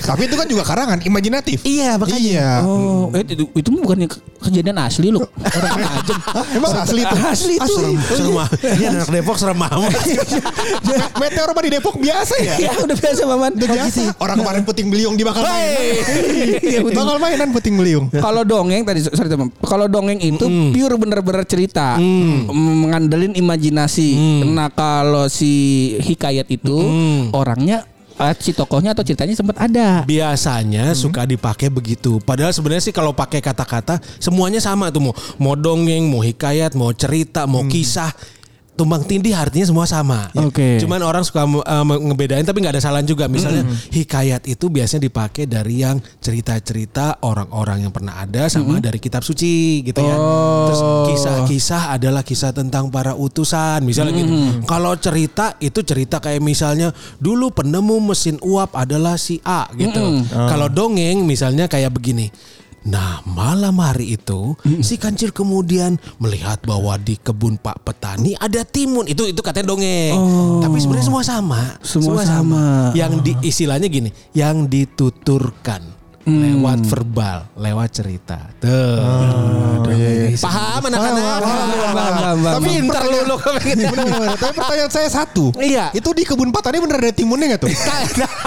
[0.00, 1.64] Tapi itu kan juga karangan, imajinatif.
[1.64, 2.20] Iya, makanya.
[2.20, 2.50] Iya.
[2.62, 4.04] Oh, eh, itu, itu bukan
[4.40, 5.24] kejadian asli loh.
[5.58, 6.14] Orang aja.
[6.52, 7.16] Emang asli itu?
[7.16, 7.74] Asli itu.
[7.74, 8.48] Serem, serem ah.
[8.48, 9.90] Ini anak Depok serem amat.
[10.88, 12.54] Me- Meteor mah di Depok biasa ya?
[12.60, 13.50] Ya udah biasa Maman.
[13.56, 14.00] Udah biasa.
[14.18, 16.80] Orang kemarin puting beliung dibakar Iya.
[16.84, 18.06] Bakal mainan puting beliung.
[18.10, 19.48] Kalau dongeng tadi sorry teman.
[19.60, 24.16] Kalau dongeng itu pure bener-bener cerita, Mm, mengandalin imajinasi.
[24.44, 25.52] Nah kalau si
[26.00, 26.74] hikayat itu
[27.30, 27.86] orangnya
[28.38, 30.06] si tokohnya atau ceritanya sempat ada.
[30.06, 32.22] Biasanya suka dipakai begitu.
[32.22, 36.94] Padahal sebenarnya sih kalau pakai kata-kata semuanya sama tuh mau mau dongeng, mau hikayat, mau
[36.94, 38.14] cerita, mau kisah.
[38.74, 40.34] Tumbang tindih artinya semua sama.
[40.34, 40.82] Oke.
[40.82, 43.30] Cuman orang suka uh, ngebedain tapi nggak ada salah juga.
[43.30, 43.62] Misalnya
[43.94, 49.86] hikayat itu biasanya dipakai dari yang cerita-cerita orang-orang yang pernah ada sama dari kitab suci
[49.86, 50.16] gitu ya.
[50.66, 50.80] Terus
[51.14, 54.34] kisah-kisah adalah kisah tentang para utusan misalnya gitu.
[54.66, 56.90] Kalau cerita itu cerita kayak misalnya
[57.22, 60.26] dulu penemu mesin uap adalah si A gitu.
[60.34, 62.26] Kalau dongeng misalnya kayak begini.
[62.84, 64.52] Nah malam hari itu
[64.84, 70.14] si kancil kemudian melihat bahwa di kebun Pak Petani ada timun itu itu katanya dongeng.
[70.60, 71.60] Tapi sebenarnya semua sama.
[71.80, 72.92] Semua sama.
[72.92, 78.40] Yang di istilahnya gini, yang dituturkan lewat verbal, lewat cerita.
[78.56, 79.84] Tuh.
[80.40, 81.38] Paham anak-anak?
[81.44, 82.54] paham, paham, paham.
[82.58, 83.92] Tapi ntar lu lu kepengen.
[84.34, 85.52] Tapi pertanyaan saya satu.
[85.60, 85.92] Iya.
[85.92, 87.70] Itu di kebun Pak tadi bener ada timunnya nggak tuh?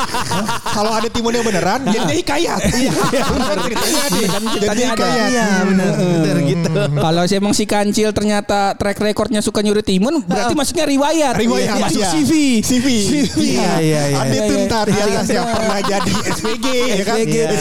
[0.78, 2.62] Kalau ada timunnya beneran, jadinya hikayat.
[2.78, 2.94] Iya.
[2.94, 4.20] Ceritanya ada.
[4.62, 5.30] Jadi hikayat.
[5.34, 6.38] Iya, bener.
[6.46, 6.70] Gitu.
[6.98, 11.34] Kalau si emang si kancil ternyata track recordnya suka nyuri timun, berarti masuknya riwayat.
[11.38, 12.12] Riwayat, Masuk iya.
[12.14, 12.32] CV.
[12.62, 12.88] CV.
[13.38, 14.18] Iya, iya, iya.
[14.22, 15.06] Ada tuh Iya, ntar iya.
[15.06, 17.18] ya yang pernah jadi SPG ya kan?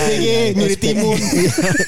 [0.06, 0.26] SPG.
[0.26, 1.18] SPG nyuri timun.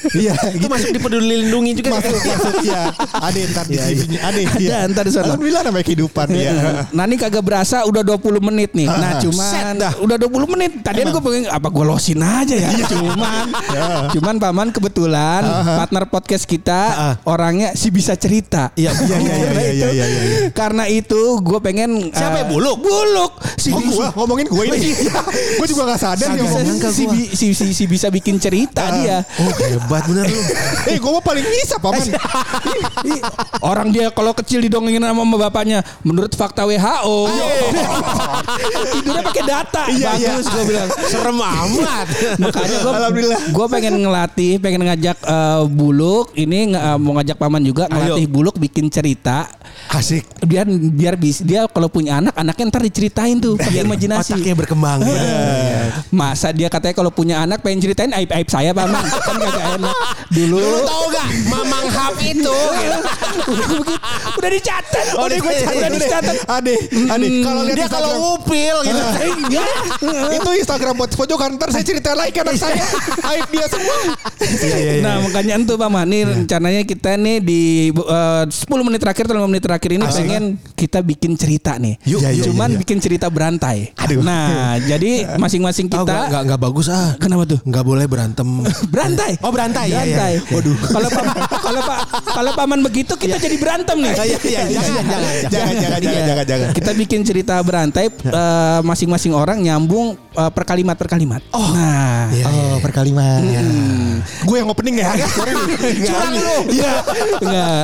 [0.09, 0.33] Iya.
[0.57, 1.89] Itu masuk di peduli lindungi juga.
[1.99, 2.83] Masuk masuk ya.
[3.13, 4.19] Ada ntar di CV-nya.
[4.25, 4.39] Ada.
[4.59, 4.69] iya.
[4.83, 5.25] Ada ntar di sana.
[5.33, 6.51] Alhamdulillah namanya kehidupan ya.
[6.91, 8.87] Nah ini kagak berasa udah 20 menit nih.
[8.89, 10.71] Nah cuman udah 20 menit.
[10.83, 12.69] Tadian gue pengen apa gue losin aja ya.
[12.89, 13.45] Cuman
[14.15, 16.81] cuman paman kebetulan partner podcast kita
[17.23, 18.71] orangnya si bisa cerita.
[18.75, 20.39] Iya, iya, iya, iya, iya, iya, iya.
[20.51, 22.77] Karena itu gue pengen Siapa ya, eh, Buluk?
[22.81, 23.31] Buluk.
[23.59, 24.91] Si Oh gua ngomongin gue ini.
[25.61, 26.49] Gue juga gak sadar yang
[26.91, 29.23] si, si, si bisa bikin cerita dia.
[29.41, 30.41] Oh hebat bener lu.
[30.89, 32.01] Eh gue mah paling bisa paman.
[33.05, 33.21] Ih,
[33.61, 37.17] Orang dia kalau kecil didongengin sama bapaknya menurut fakta WHO.
[38.97, 39.81] Tidurnya pakai data.
[39.91, 40.29] Iya, iya.
[40.33, 40.89] Bagus gue bilang.
[41.11, 42.07] Serem amat.
[42.41, 43.39] Makanya gue Alhamdulillah.
[43.53, 48.55] Gue pengen ngelatih, pengen ngajak eh, Buluk ini eh, mau ngajak paman juga ngelatih Buluk
[48.57, 49.45] bikin cerita.
[49.93, 50.25] Asik.
[50.45, 54.37] Biar biar bis dia kalau punya anak, anaknya ntar diceritain tuh pakai imajinasi.
[54.37, 54.99] Otaknya berkembang.
[56.09, 59.95] Masa dia katanya kalau punya anak pengen ceritain aib aib saya paman kan kagak enak.
[60.31, 62.47] Dulu Lu tahu gak Mamang Hap itu
[64.39, 65.05] udah, dicatat.
[65.19, 65.75] Oh, udah, udah dicatat.
[65.75, 66.35] udah dicatat.
[66.47, 66.75] Ade,
[67.11, 67.27] ade.
[67.43, 69.03] Kalau lihat Dia kalau ngupil gitu
[69.49, 69.65] Iya.
[70.31, 72.79] itu Instagram buat pojokan ntar saya cerita lagi anak saya
[73.35, 73.97] aib dia semua
[75.01, 79.43] Nah makanya itu Pak Man Nih rencananya kita nih di eh, 10 menit terakhir atau
[79.43, 80.43] 5 menit terakhir ini pengen
[80.77, 81.99] kita bikin cerita nih.
[82.07, 82.81] Yuk, iya, iya, Cuman iya, iya.
[82.85, 83.91] bikin cerita berantai.
[83.99, 84.21] Aduh.
[84.23, 87.59] Nah jadi masing-masing Oh kita gak, gak, gak bagus ah Kenapa tuh?
[87.65, 88.45] Gak boleh berantem
[88.93, 89.31] berantai.
[89.41, 90.33] Oh berantai ya, Berantai.
[90.37, 90.53] ya, ya.
[90.53, 90.75] Waduh.
[90.77, 91.23] Kalau Pak
[91.57, 91.99] kalau Pak
[92.29, 94.13] kalau paman begitu kita jadi berantem nih.
[94.13, 95.73] Iya iya jangan jangan jangan.
[95.81, 101.09] jangan jangan jangan Kita bikin cerita berantai eh, masing-masing orang nyambung eh, per kalimat per
[101.09, 101.41] kalimat.
[101.49, 101.73] Oh.
[101.73, 102.29] Nah.
[102.29, 103.41] oh perkalimat
[104.45, 105.53] gue yang opening ya sorry
[106.05, 106.57] Curang lu.
[106.69, 106.93] Iya.
[107.41, 107.83] Enggak.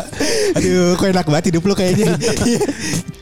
[0.55, 2.13] aduh kok enak banget hidup lu kayaknya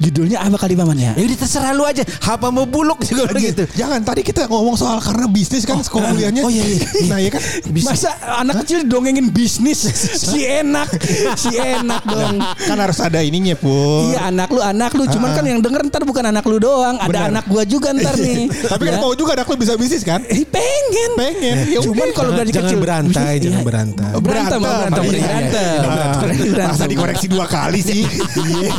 [0.04, 1.12] Judulnya apa kali paman ya?
[1.15, 2.04] Ya udah terserah lu aja.
[2.28, 3.63] Apa mau buluk juga begitu.
[3.72, 6.72] jangan tadi kita ngomong soal karena bisnis kan sekolah kuliahnya Oh, iya, iya.
[7.03, 7.41] Nah ya kan
[7.83, 9.83] Masa anak kecil dongengin bisnis
[10.15, 10.88] si enak,
[11.36, 12.38] si enak dong.
[12.39, 16.03] kan harus ada ininya pun Iya anak lu anak lu, cuman kan yang denger ntar
[16.03, 17.29] bukan anak lu doang, ada Benar.
[17.31, 18.47] anak gua juga ntar nih.
[18.71, 19.01] tapi kan Ya.
[19.01, 21.12] mau juga anak lu bisa bisnis kan Eh, pengen.
[21.13, 23.43] pengen ya Cuman kalau dari Jangan kecil berantai, Iya.
[23.43, 24.12] jangan berantai.
[24.13, 24.62] Berantem, Berantem.
[24.62, 25.73] berantem, Iya, iya, berantem.
[25.73, 26.45] iya.
[26.45, 26.67] Berantem.
[26.69, 28.01] masa dikoreksi dua kali sih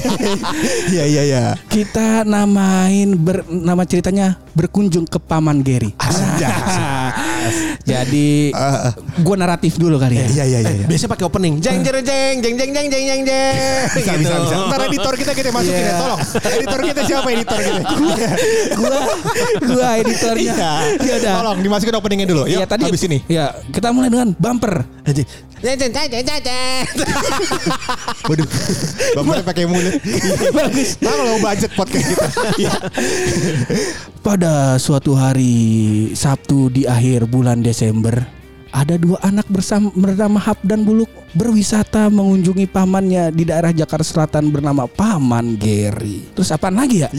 [0.93, 5.91] iya iya iya Kita namain ber, nama ceritanya berkunjung ke Paman Geri.
[7.91, 8.55] Jadi
[9.21, 10.27] gua naratif dulu kali ya.
[10.41, 11.61] iya iya iya Biasanya pakai opening.
[11.61, 13.85] Jeng jeng jeng jeng jeng jeng jeng jeng jeng.
[13.93, 16.21] bisa bisa bisa ntar editor kita kita masukin ya tolong
[16.57, 17.83] editor kita siapa editor kita
[18.81, 18.99] gua
[19.61, 20.55] gua editornya.
[20.55, 20.73] Iya.
[21.05, 21.35] Ya udah.
[21.43, 22.43] Tolong dimasukin openingnya dulu.
[22.49, 23.19] Iya tadi habis ini.
[23.29, 24.87] Ya, kita mulai dengan bumper.
[28.29, 28.49] Waduh.
[29.17, 29.97] Bapaknya pakai mulut.
[30.53, 31.01] Bagus.
[31.01, 32.27] Nah, kalau budget podcast kita.
[32.61, 32.73] Iya.
[34.21, 38.29] Pada suatu hari Sabtu di akhir bulan Desember,
[38.75, 44.51] ada dua anak bersama bernama Hap dan Buluk berwisata mengunjungi pamannya di daerah Jakarta Selatan
[44.51, 46.35] bernama Paman Geri.
[46.35, 47.11] Terus apaan lagi ya?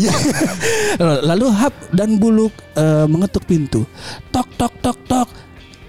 [1.31, 3.87] Lalu Hap dan Buluk eh, mengetuk pintu.
[4.29, 5.29] Tok tok tok tok.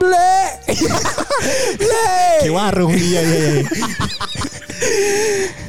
[0.06, 0.34] Ble.
[1.76, 2.10] Ble.
[2.40, 3.64] Kayak warung iya iya iya.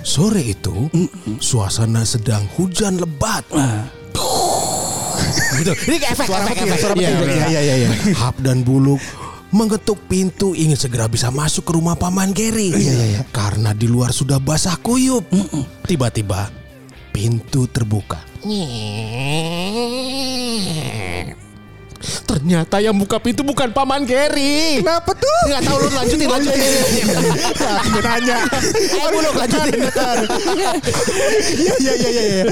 [0.05, 0.87] Sore itu
[1.39, 3.43] suasana sedang hujan lebat.
[5.57, 5.73] gitu.
[5.89, 6.77] Ini kayak efek, efek, efek.
[6.77, 7.27] Suara Iya, petir.
[7.27, 7.45] iya.
[7.49, 7.89] Iya iya iya.
[8.15, 9.01] Hap dan Buluk
[9.47, 12.69] mengetuk pintu ingin segera bisa masuk ke rumah paman Geri.
[12.69, 13.21] Iya, iya, iya.
[13.31, 15.25] Karena di luar sudah basah kuyup.
[15.83, 16.51] Tiba-tiba
[17.09, 18.21] pintu terbuka.
[22.27, 24.79] Ternyata yang buka pintu bukan paman Gary.
[24.83, 25.39] Kenapa tuh?
[25.47, 26.71] Enggak tahu lu lanjutin lanjutin.
[27.87, 28.37] Aku nanya.
[28.77, 29.79] Eh, buluk lanjutin.
[31.57, 32.23] Iya iya iya iya.
[32.23, 32.43] iya.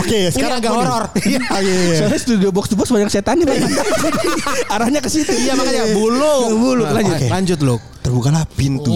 [0.00, 0.70] Oke, sekarang nih.
[0.70, 1.04] horor.
[1.20, 1.74] Iya iya.
[1.92, 1.96] iya.
[2.00, 3.60] Soalnya studio box to box banyak setannya Bang.
[4.72, 5.32] Arahnya ke situ.
[5.32, 6.48] Iya makanya buluk.
[6.56, 7.16] Buluk, lanjut.
[7.16, 7.76] Oke, Lanjut lu.
[8.00, 8.92] Terbukalah pintu.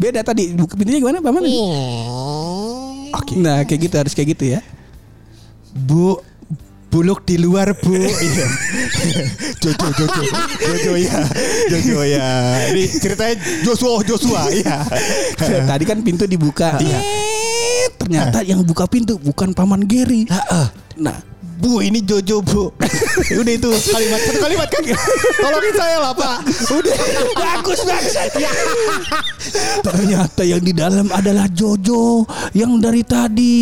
[0.00, 1.44] Beda tadi buka pintunya gimana Paman?
[3.12, 3.34] Oke.
[3.36, 4.60] Nah, kayak gitu harus kayak gitu ya.
[5.76, 6.18] Bu
[6.90, 7.94] Buluk di luar bu.
[7.94, 8.46] Iya.
[9.62, 10.22] Jojo Jojo.
[10.58, 11.22] Jojo ya
[11.70, 12.26] Jojo ya
[12.74, 14.82] Ini ceritanya Joshua Joshua ya
[15.70, 16.74] Tadi kan pintu dibuka.
[16.82, 20.26] Eh, Ternyata yang buka pintu bukan paman Gary.
[20.98, 21.16] Nah,
[21.60, 22.72] Bu ini Jojo bu
[23.40, 24.82] Udah itu kalimat Satu kalimat kan
[25.38, 26.36] Tolongin saya lah pak
[26.72, 26.96] Udah
[27.36, 28.14] bagus bagus.
[29.80, 33.56] Ternyata yang di dalam adalah Jojo yang dari tadi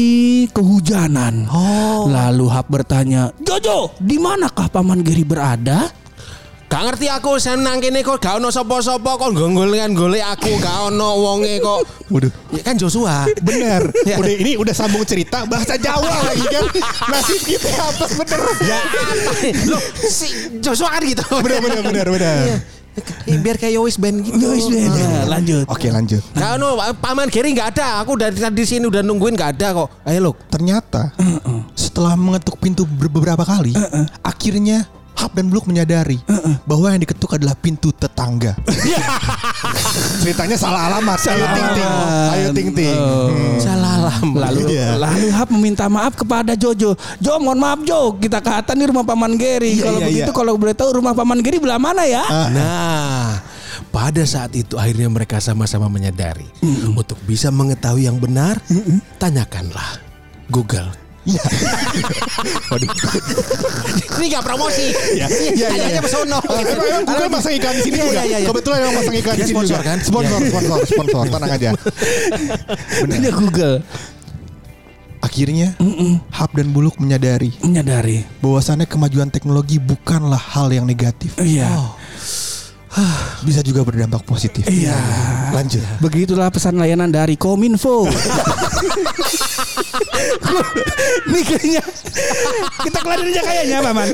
[0.50, 1.48] kehujanan.
[1.48, 2.08] Oh.
[2.08, 5.88] Lalu Hap bertanya, Jojo, di manakah paman Gary berada?
[6.68, 11.16] Gak ngerti aku senang kene kok gak ono sapa-sapa kok gonggol-kan golek aku gak ono
[11.16, 11.80] wonge kok.
[12.06, 13.24] Waduh Ya kan Joshua.
[13.40, 14.16] Bener Ya.
[14.16, 16.64] Udah ini udah sambung cerita Bahasa Jawa lagi kan
[17.08, 19.00] Nasib kita apa bener Ya apa?
[19.64, 20.28] Loh, si
[20.58, 21.24] Joshua kan gitu.
[21.40, 22.36] Bener bener bener bener
[23.24, 24.36] Eh, Biar kayak Yowis Band gitu.
[24.36, 25.24] Yois beda.
[25.26, 25.64] Lanjut.
[25.68, 28.02] Oke lanjut Gak ono paman Gary gak ada.
[28.02, 29.88] Aku dari tadi sini udah nungguin gak ada kok.
[30.02, 30.32] Ayo lu.
[30.46, 31.16] Ternyata
[31.72, 33.72] setelah mengetuk pintu ber- beberapa kali,
[34.20, 34.84] akhirnya
[35.18, 36.22] Hap dan Bluk menyadari
[36.62, 38.54] bahwa yang diketuk adalah pintu tetangga.
[40.22, 41.18] Ceritanya salah alamat.
[41.26, 41.92] Ayo ting ting.
[42.30, 42.98] Ayo ting ting.
[42.98, 43.58] Hmm.
[43.58, 44.42] Salah alamat.
[44.46, 44.94] Lalu Iya.
[44.94, 46.94] lalu Hap meminta maaf kepada Jojo.
[47.18, 49.74] Jo, mohon maaf Jo, kita ke atas nih rumah paman Gary.
[49.74, 50.36] Iya, kalau iya, begitu iya.
[50.38, 52.22] kalau boleh tahu rumah paman Gary belah mana ya?
[52.54, 53.42] Nah,
[53.90, 56.46] pada saat itu akhirnya mereka sama-sama menyadari
[56.94, 58.62] untuk bisa mengetahui yang benar,
[59.18, 59.98] tanyakanlah
[60.46, 61.07] Google.
[61.28, 61.42] Iya.
[62.68, 62.88] Waduh.
[64.18, 64.86] Ini gak promosi.
[65.12, 65.68] Iya, iya, iya.
[65.68, 66.38] Kayaknya pesono.
[66.40, 68.20] Oh, emang, emang Google masang iklan di sini Iya, juga.
[68.24, 68.48] iya, iya.
[68.48, 69.86] Kebetulan emang masang iklan di sini sponsor juga.
[69.86, 69.98] kan?
[70.00, 70.48] Sponsor, Iya.
[70.48, 71.22] sponsor, sponsor.
[71.28, 71.70] Tenang aja.
[73.04, 73.76] Tanya Google.
[75.18, 75.74] Akhirnya
[76.30, 78.22] Hap dan Buluk menyadari Menyadari.
[78.38, 81.34] bahwasannya kemajuan teknologi bukanlah hal yang negatif.
[81.36, 81.66] Iya.
[83.46, 84.64] Bisa juga berdampak positif.
[84.66, 84.96] Iya.
[85.54, 85.82] Lanjut.
[86.00, 88.08] Begitulah pesan layanan dari Kominfo.
[91.28, 91.82] Ini kayaknya
[92.82, 94.08] kita kelarin aja kayaknya paman.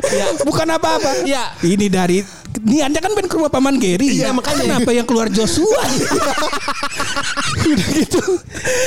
[0.44, 1.24] Bukan apa-apa.
[1.24, 1.54] Iya.
[1.62, 2.18] Ini dari
[2.56, 4.14] ini anda kan pengen ke rumah paman Gary.
[4.14, 4.62] Iya, makanya.
[4.64, 5.80] Kenapa yang keluar Joshua?
[7.64, 8.20] Udah gitu.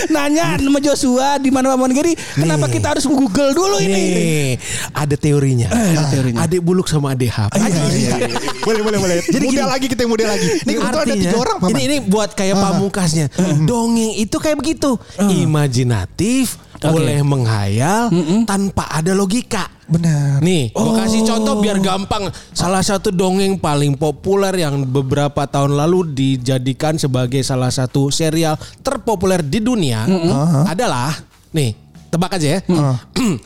[0.08, 2.13] Nanya sama Joshua di mana paman Gary.
[2.34, 3.91] Kenapa kita harus Google dulu ini?
[3.91, 4.49] Nih,
[4.91, 5.67] ada teorinya.
[5.67, 6.39] ada teorinya.
[6.43, 7.51] Adik buluk sama adik hap.
[7.53, 8.38] Iya, iya, iya.
[8.62, 9.15] Boleh, boleh, boleh.
[9.23, 9.71] Jadi muda gini.
[9.71, 10.47] lagi kita yang muda lagi.
[10.63, 11.71] Ini kebetulan ada tiga orang, Paman.
[11.73, 12.63] ini ini buat kayak Ah.
[12.71, 13.25] pamungkasnya.
[13.63, 14.95] Dongeng itu kayak begitu.
[15.19, 18.13] Imajinatif, boleh menghayal
[18.46, 19.70] tanpa ada logika.
[19.88, 20.44] Benar.
[20.44, 22.28] Nih, gua kasih contoh biar gampang.
[22.52, 29.40] Salah satu dongeng paling populer yang beberapa tahun lalu dijadikan sebagai salah satu serial terpopuler
[29.40, 30.04] di dunia
[30.68, 31.16] adalah
[31.56, 32.60] nih, tebak aja ya.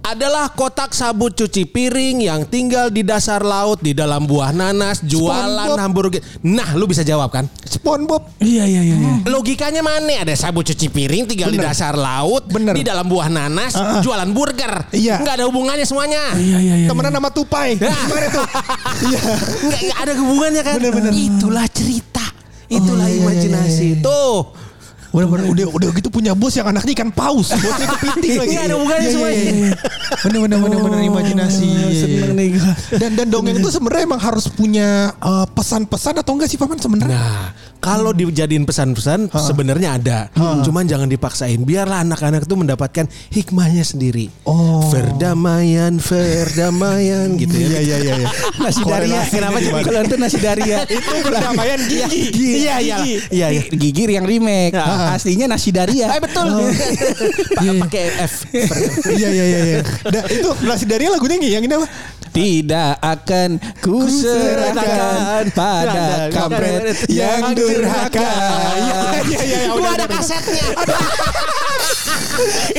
[0.00, 5.44] adalah kotak sabut cuci piring yang tinggal di dasar laut di dalam buah nanas jualan
[5.68, 5.76] SpongeBob.
[5.76, 6.20] hamburger.
[6.40, 7.44] Nah, lu bisa jawab kan?
[7.60, 8.24] SpongeBob.
[8.40, 8.96] Iya iya iya.
[8.96, 9.12] iya.
[9.28, 10.24] Logikanya mana?
[10.24, 11.74] Ada sabut cuci piring tinggal di Bener.
[11.74, 12.72] dasar laut, Bener.
[12.72, 14.00] di dalam buah nanas, Ah, ah.
[14.00, 14.88] jualan burger.
[14.88, 15.20] Iya.
[15.20, 16.32] Nggak ada hubungannya semuanya.
[16.32, 16.88] Iya iya iya.
[16.88, 17.76] Temenan sama Tupai.
[17.76, 18.46] Gimana tuh?
[19.04, 19.20] Iya.
[19.68, 20.74] Nggak, nggak ada hubungannya kan?
[20.80, 21.12] Bener, bener.
[21.12, 22.24] Itulah cerita.
[22.70, 23.84] Itulah iya, iya, imajinasi.
[23.84, 24.04] iya, iya.
[24.06, 24.38] Tuh.
[25.10, 27.50] Udah, udah, udah, udah gitu punya bos yang anaknya ikan paus.
[27.62, 28.54] Bosnya kepiting lagi.
[28.54, 29.42] Nggak ada hubungannya Iya, iya, semuanya.
[29.42, 29.74] iya, iya.
[30.22, 31.66] Bener, bener, bener, bener imajinasi.
[31.66, 32.38] Iya, iya, seneng iya.
[32.38, 32.50] nih.
[32.94, 37.18] Dan dan dongeng itu sebenarnya emang harus punya eh, pesan-pesan atau enggak sih Paman sebenarnya?
[37.18, 40.18] Nah, kalau dijadiin pesan-pesan sebenarnya ada.
[40.62, 41.58] Cuman jangan dipaksain.
[41.64, 44.28] Biarlah anak-anak itu mendapatkan hikmahnya sendiri.
[44.44, 44.84] Oh.
[44.92, 47.66] Perdamaian, perdamaian gitu ya.
[47.66, 48.14] Iya, iya, iya.
[48.20, 48.28] iya.
[48.60, 49.20] Nasi daria.
[49.26, 49.82] Kenapa gimana?
[49.82, 50.78] kalau itu nasi daria?
[51.00, 52.22] Itu perdamaian gigi.
[52.66, 52.96] Iya, iya.
[53.32, 53.62] Iya, iya.
[53.72, 54.76] Gigir yang remake.
[55.16, 56.12] Aslinya nasi daria.
[56.12, 56.46] Eh, betul.
[57.56, 58.34] Pa- Pakai F.
[59.08, 59.60] Iya, iya, iya.
[59.64, 59.80] iya.
[60.04, 61.88] Nah, itu nasi dari lagunya yang ini apa?
[62.30, 67.42] Tidak akan ku serahkan pada kampret yang
[67.76, 68.20] durhaka.
[68.20, 69.58] Iya, iya, iya.
[69.70, 70.18] Gua udah, ada udah.
[70.18, 70.66] kasetnya.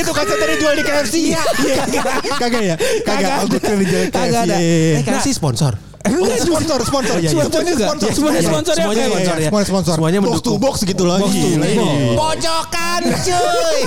[0.02, 1.16] Itu kaset tadi jual di KFC.
[1.32, 1.44] Iya,
[2.42, 2.62] kagak.
[2.64, 2.76] Ya?
[3.06, 3.32] Kagak.
[3.46, 4.16] Aku tuh dijual di KFC.
[4.16, 4.56] Kagak ada.
[4.58, 6.18] Iya, iya, iya.
[6.18, 6.78] Kan sih sponsor.
[6.82, 7.18] Oh, sponsor, sponsor.
[7.18, 7.44] iya, iya.
[7.46, 8.10] Semuanya sponsor.
[8.12, 8.84] Semuanya sponsor ya?
[8.84, 9.48] Semuanya Iya, iya, sponsor ya.
[9.48, 9.94] Semuanya sponsor.
[9.96, 10.46] Semuanya box mendukung.
[10.46, 11.18] to box gitu loh.
[11.18, 11.68] Box to box.
[11.68, 12.14] iya.
[12.16, 13.82] Pojokan cuy.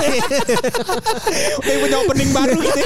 [1.65, 2.81] Kayak punya opening baru gitu.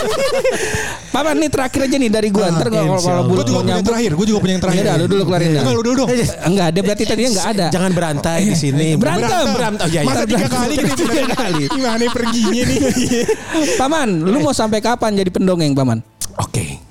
[1.08, 2.46] Paman nih terakhir aja nih dari gua.
[2.48, 4.10] Ntar kalau kalau bulu Gue juga punya yang terakhir.
[4.14, 4.82] Gue juga punya yang terakhir.
[4.82, 5.62] Iya dah, lu dulu keluarin dah.
[5.62, 6.08] Enggak, lu dulu dong.
[6.48, 7.66] Enggak ada berarti tadinya enggak ada.
[7.68, 8.88] Jangan berantai di sini.
[8.96, 9.46] Berantem.
[9.52, 9.84] Berantem.
[9.84, 10.08] Oh, iya, iya.
[10.08, 10.58] Masa tiga Berantem.
[10.58, 11.62] kali gitu Tiga kali.
[11.68, 12.78] Gimana perginya nih?
[13.76, 15.98] Paman, lu mau sampai kapan jadi pendongeng, Paman?
[16.38, 16.87] Oke.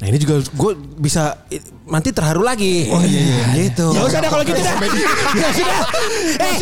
[0.00, 1.36] Nah ini juga gue bisa
[1.84, 2.88] nanti terharu lagi.
[2.88, 3.44] Oh iya iya.
[3.68, 3.84] Gitu.
[3.92, 4.74] Ya usah dah kalau gitu dah.
[5.36, 5.78] Ya sudah.
[6.40, 6.56] Eh,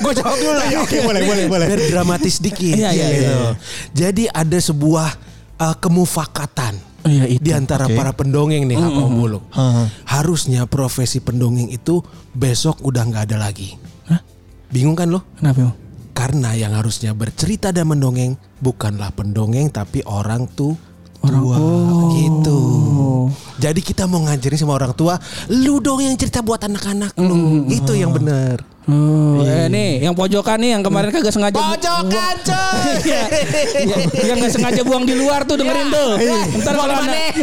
[0.00, 0.66] gue jawab dulu lah.
[0.80, 1.66] Oke, boleh, boleh, boleh.
[1.68, 2.72] Biar dramatis dikit.
[2.74, 3.28] Iya, iya, Gitu.
[3.28, 3.48] iya.
[3.92, 5.08] Jadi ada sebuah
[5.60, 7.44] uh, kemufakatan Iya, itu.
[7.44, 9.44] di antara para pendongeng nih Om Buluk.
[9.52, 9.86] Heeh.
[10.08, 12.00] Harusnya profesi pendongeng itu
[12.32, 13.76] besok udah nggak ada lagi.
[14.08, 14.20] Hah?
[14.72, 15.20] Bingung kan lo?
[15.36, 15.76] Kenapa?
[16.16, 20.74] Karena yang harusnya bercerita dan mendongeng bukanlah pendongeng tapi orang tuh
[21.18, 22.10] Orang tua oh.
[22.14, 22.60] gitu.
[23.58, 25.18] Jadi kita mau ngajarin sama orang tua,
[25.50, 27.66] lu dong yang cerita buat anak-anak lu.
[27.66, 28.62] Itu yang benar.
[28.88, 32.96] Oh, eh, nih yang pojokan nih yang kemarin kagak sengaja Pojokan, coy.
[33.04, 33.22] Iya.
[34.24, 36.10] Yang- nggak sengaja buang di luar tuh dengerin tuh.
[36.64, 37.36] Ntar kalau anak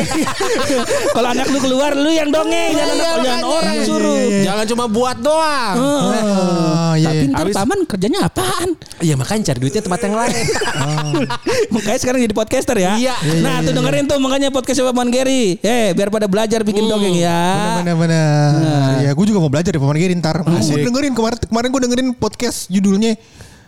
[1.15, 4.25] kalau anak lu keluar lu yang dongeng jangan Iya, jangan orang suruh.
[4.41, 5.75] Jangan cuma buat doang.
[5.77, 7.13] Oh, iya.
[7.13, 8.69] Tapi ntar paman kerjanya apaan?
[9.05, 10.33] Iya makanya cari duitnya tempat yang lain.
[11.75, 12.95] Makanya sekarang jadi podcaster ya.
[12.97, 13.15] Iya.
[13.43, 15.59] Nah, tuh dengerin tuh makanya podcast Paman Gary.
[15.59, 17.79] Eh, biar pada belajar bikin dongeng ya.
[17.83, 19.03] Benar-benar.
[19.03, 20.41] Ya, gue juga mau belajar di Paman Giri ntar.
[20.41, 23.19] Gue dengerin kemarin kemarin gue dengerin podcast judulnya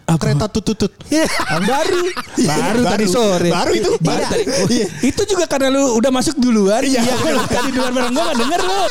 [0.07, 0.95] Kereta tututut.
[1.59, 1.99] baru
[2.39, 3.91] baru tadi sore Baru itu.
[3.99, 4.27] baru Iya.
[4.29, 4.87] tadi Iya.
[5.03, 7.03] itu juga karena lu udah masuk duluan iya
[7.45, 8.81] tadi duluan bareng gua gak denger lu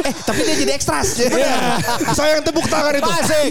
[0.00, 1.06] eh tapi dia jadi ekstras.
[2.10, 3.10] Saya yang tepuk tangan itu.
[3.10, 3.50] Asik.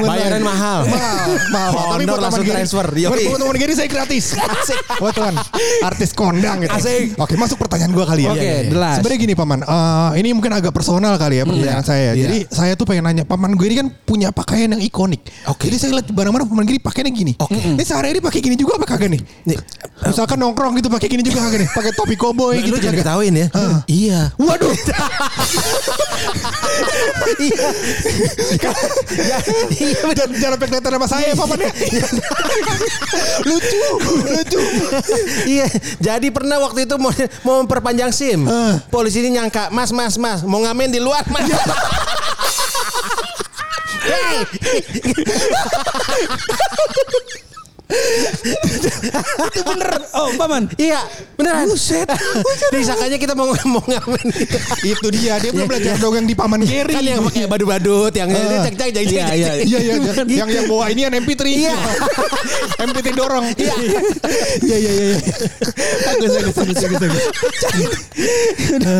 [0.00, 0.80] Bayaran mahal.
[0.86, 1.72] Mahal, mahal.
[1.92, 2.86] Tapi buat langsung transfer.
[2.86, 4.24] Buat Paman Giri saya gratis.
[4.98, 5.34] Buat tuan.
[5.82, 6.72] Artis kondang gitu.
[6.72, 7.16] Asik.
[7.16, 8.32] Oke, masuk pertanyaan gua kali ya.
[8.32, 8.94] Oke, jelas.
[9.00, 12.10] Sebenarnya gini Paman, eh, ini mungkin agak personal kali ya pertanyaan saya.
[12.12, 12.22] Iya.
[12.22, 15.24] Jadi saya tuh pengen nanya, Paman gue ini kan punya pakaian yang ikonik.
[15.48, 15.66] Oke.
[15.68, 17.32] Jadi saya lihat di mana-mana Paman Giri pakaiannya gini.
[17.38, 17.54] Oke.
[17.54, 19.20] Ini sehari-hari pakai gini juga apa kagak nih?
[19.98, 21.68] Misalkan nongkrong gitu pakai gini juga kagak nih?
[21.72, 23.46] Pakai topi koboi gitu jangan ketahuin ya.
[23.86, 24.20] Iya.
[24.38, 24.72] Waduh.
[27.38, 27.64] Iya.
[29.78, 31.70] Iya jangan jangan kelihatan sama saya Paman ya.
[33.46, 33.82] lucu,
[34.26, 34.60] lucu.
[35.46, 35.66] Iya,
[35.98, 38.46] jadi pernah waktu itu mau mau memperpanjang SIM.
[38.46, 38.74] Eh.
[38.88, 41.46] Polisi ini nyangka, "Mas, Mas, Mas, mau ngamen di luar, Mas."
[44.08, 44.44] Hey!
[49.48, 51.00] itu bener oh paman Iya,
[51.34, 51.66] beneran.
[51.72, 52.06] Buset.
[52.70, 54.56] Disangkanya kita mau mau ngamen gitu.
[54.84, 56.92] Itu dia, dia belum belajar dongeng di Paman Giri.
[56.92, 59.52] Kan yang pakai badu-badut, yang cek cek cek Iya, iya.
[59.64, 61.42] Iya iya yang, yang yang bawa ini yang MP3.
[61.48, 61.74] Iya.
[62.84, 63.46] MP3 dorong.
[63.56, 63.74] Iya.
[64.62, 65.04] Iya iya iya.
[65.16, 65.18] iya.
[66.04, 67.00] Bagus bagus bagus bagus.
[67.00, 67.24] bagus.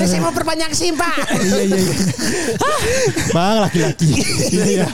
[0.08, 1.28] Saya mau perpanjang SIM, Pak.
[1.36, 1.94] Iya iya iya.
[3.36, 4.08] Bang laki-laki.
[4.48, 4.86] Iya iya.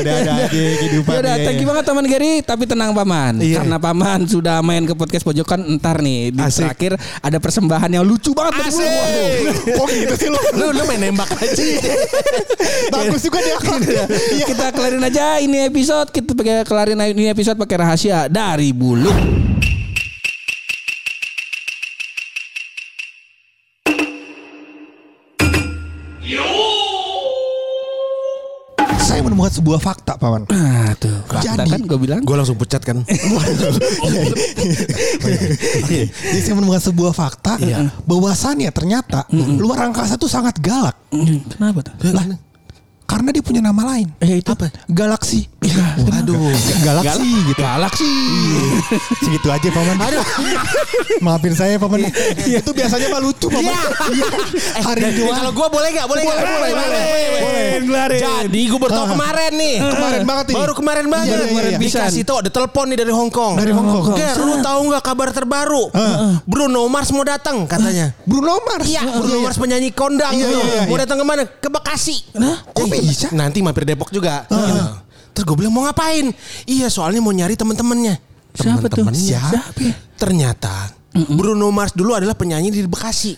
[0.00, 1.12] Ada-ada aja kehidupan.
[1.12, 1.70] Ya udah, iya, thank you iya.
[1.70, 3.56] banget teman Gary, tapi tenang paman, Iya.
[3.62, 6.62] karena paman sudah main ke podcast pojokan entar nih di Asik.
[6.62, 8.70] terakhir ada persembahan yang lucu banget.
[8.70, 8.88] Asik.
[9.82, 10.38] Oh gitu sih lu.
[10.54, 11.62] Lu lu main nembak aja.
[12.94, 13.56] Bagus juga dia.
[13.58, 14.46] Iya.
[14.46, 19.10] Kita kelarin aja ini episode, kita pakai kelarin ini episode pakai rahasia dari bulu.
[29.52, 30.48] Sebuah fakta, Paman.
[30.48, 31.12] Nah, tuh.
[31.28, 32.20] Fakta Jadi- kan gue bilang.
[32.24, 33.04] Gue langsung pecat kan.
[35.22, 37.60] Jadi saya menemukan sebuah fakta
[38.02, 40.96] bahwasannya ternyata luar angkasa tuh sangat galak.
[41.12, 41.94] Hmm, Kenapa tuh?
[42.10, 42.24] Lah,
[43.12, 44.08] karena dia punya nama lain.
[44.18, 44.72] Eh itu Apa?
[44.88, 45.44] Galaksi.
[46.12, 46.48] Aduh.
[46.80, 47.60] Galaksi gitu.
[47.60, 48.10] Galaksi.
[49.20, 49.96] Segitu aja paman.
[50.00, 50.24] Aduh.
[51.20, 52.08] Maafin saya paman.
[52.40, 53.68] Itu biasanya mah lucu paman.
[53.68, 53.80] Iya.
[54.80, 56.06] Hari Dan ini kalau gue boleh gak?
[56.08, 56.36] Boleh gak?
[56.40, 57.00] Boleh, boleh,
[57.82, 58.20] Kelarin.
[58.22, 59.10] Jadi gue baru tahu Ah.
[59.12, 59.74] kemarin nih.
[59.78, 60.56] Kemarin banget nih.
[60.56, 61.26] Baru kemarin banget.
[61.28, 61.78] Iya, iya, iya.
[61.78, 63.52] Dikasih tau ada telepon nih dari Hong Kong.
[63.60, 64.16] Dari Hong Kong.
[64.16, 65.84] Ger, lu tahu nggak kabar terbaru?
[66.48, 68.16] Bruno Mars mau datang katanya.
[68.24, 68.88] Bruno Mars.
[68.88, 70.32] Iya, Bruno Mars penyanyi kondang.
[70.32, 71.02] Iya, iya, iya, Mau iya.
[71.04, 71.42] datang ke mana?
[71.44, 72.16] Ke Bekasi.
[72.72, 73.26] Kok bisa?
[73.34, 74.46] Nanti mampir Depok juga.
[74.46, 74.82] Gitu.
[75.32, 76.30] Terus gue bilang mau ngapain?
[76.68, 78.20] Iya, soalnya mau nyari teman-temannya.
[78.52, 79.02] Siapa tuh?
[79.02, 79.40] Teman-temannya.
[79.50, 79.94] Siapa ya?
[81.12, 83.36] Ternyata Bruno Mars dulu adalah penyanyi di Bekasi.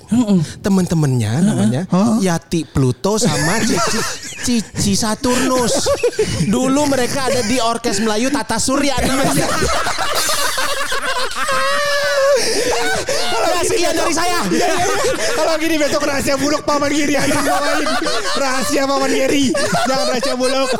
[0.62, 1.82] Temen-temennya namanya
[2.22, 3.98] Yati Pluto sama Cici
[4.46, 5.90] Cici Saturnus.
[6.46, 9.46] Dulu mereka ada di Orkes Melayu Tata Surya namanya.
[13.44, 14.38] Ya, sekian dari saya.
[15.34, 17.14] Kalau gini besok rahasia buluk paman Giri.
[18.38, 19.50] Rahasia paman Giri.
[19.86, 20.70] Jangan rahasia buluk.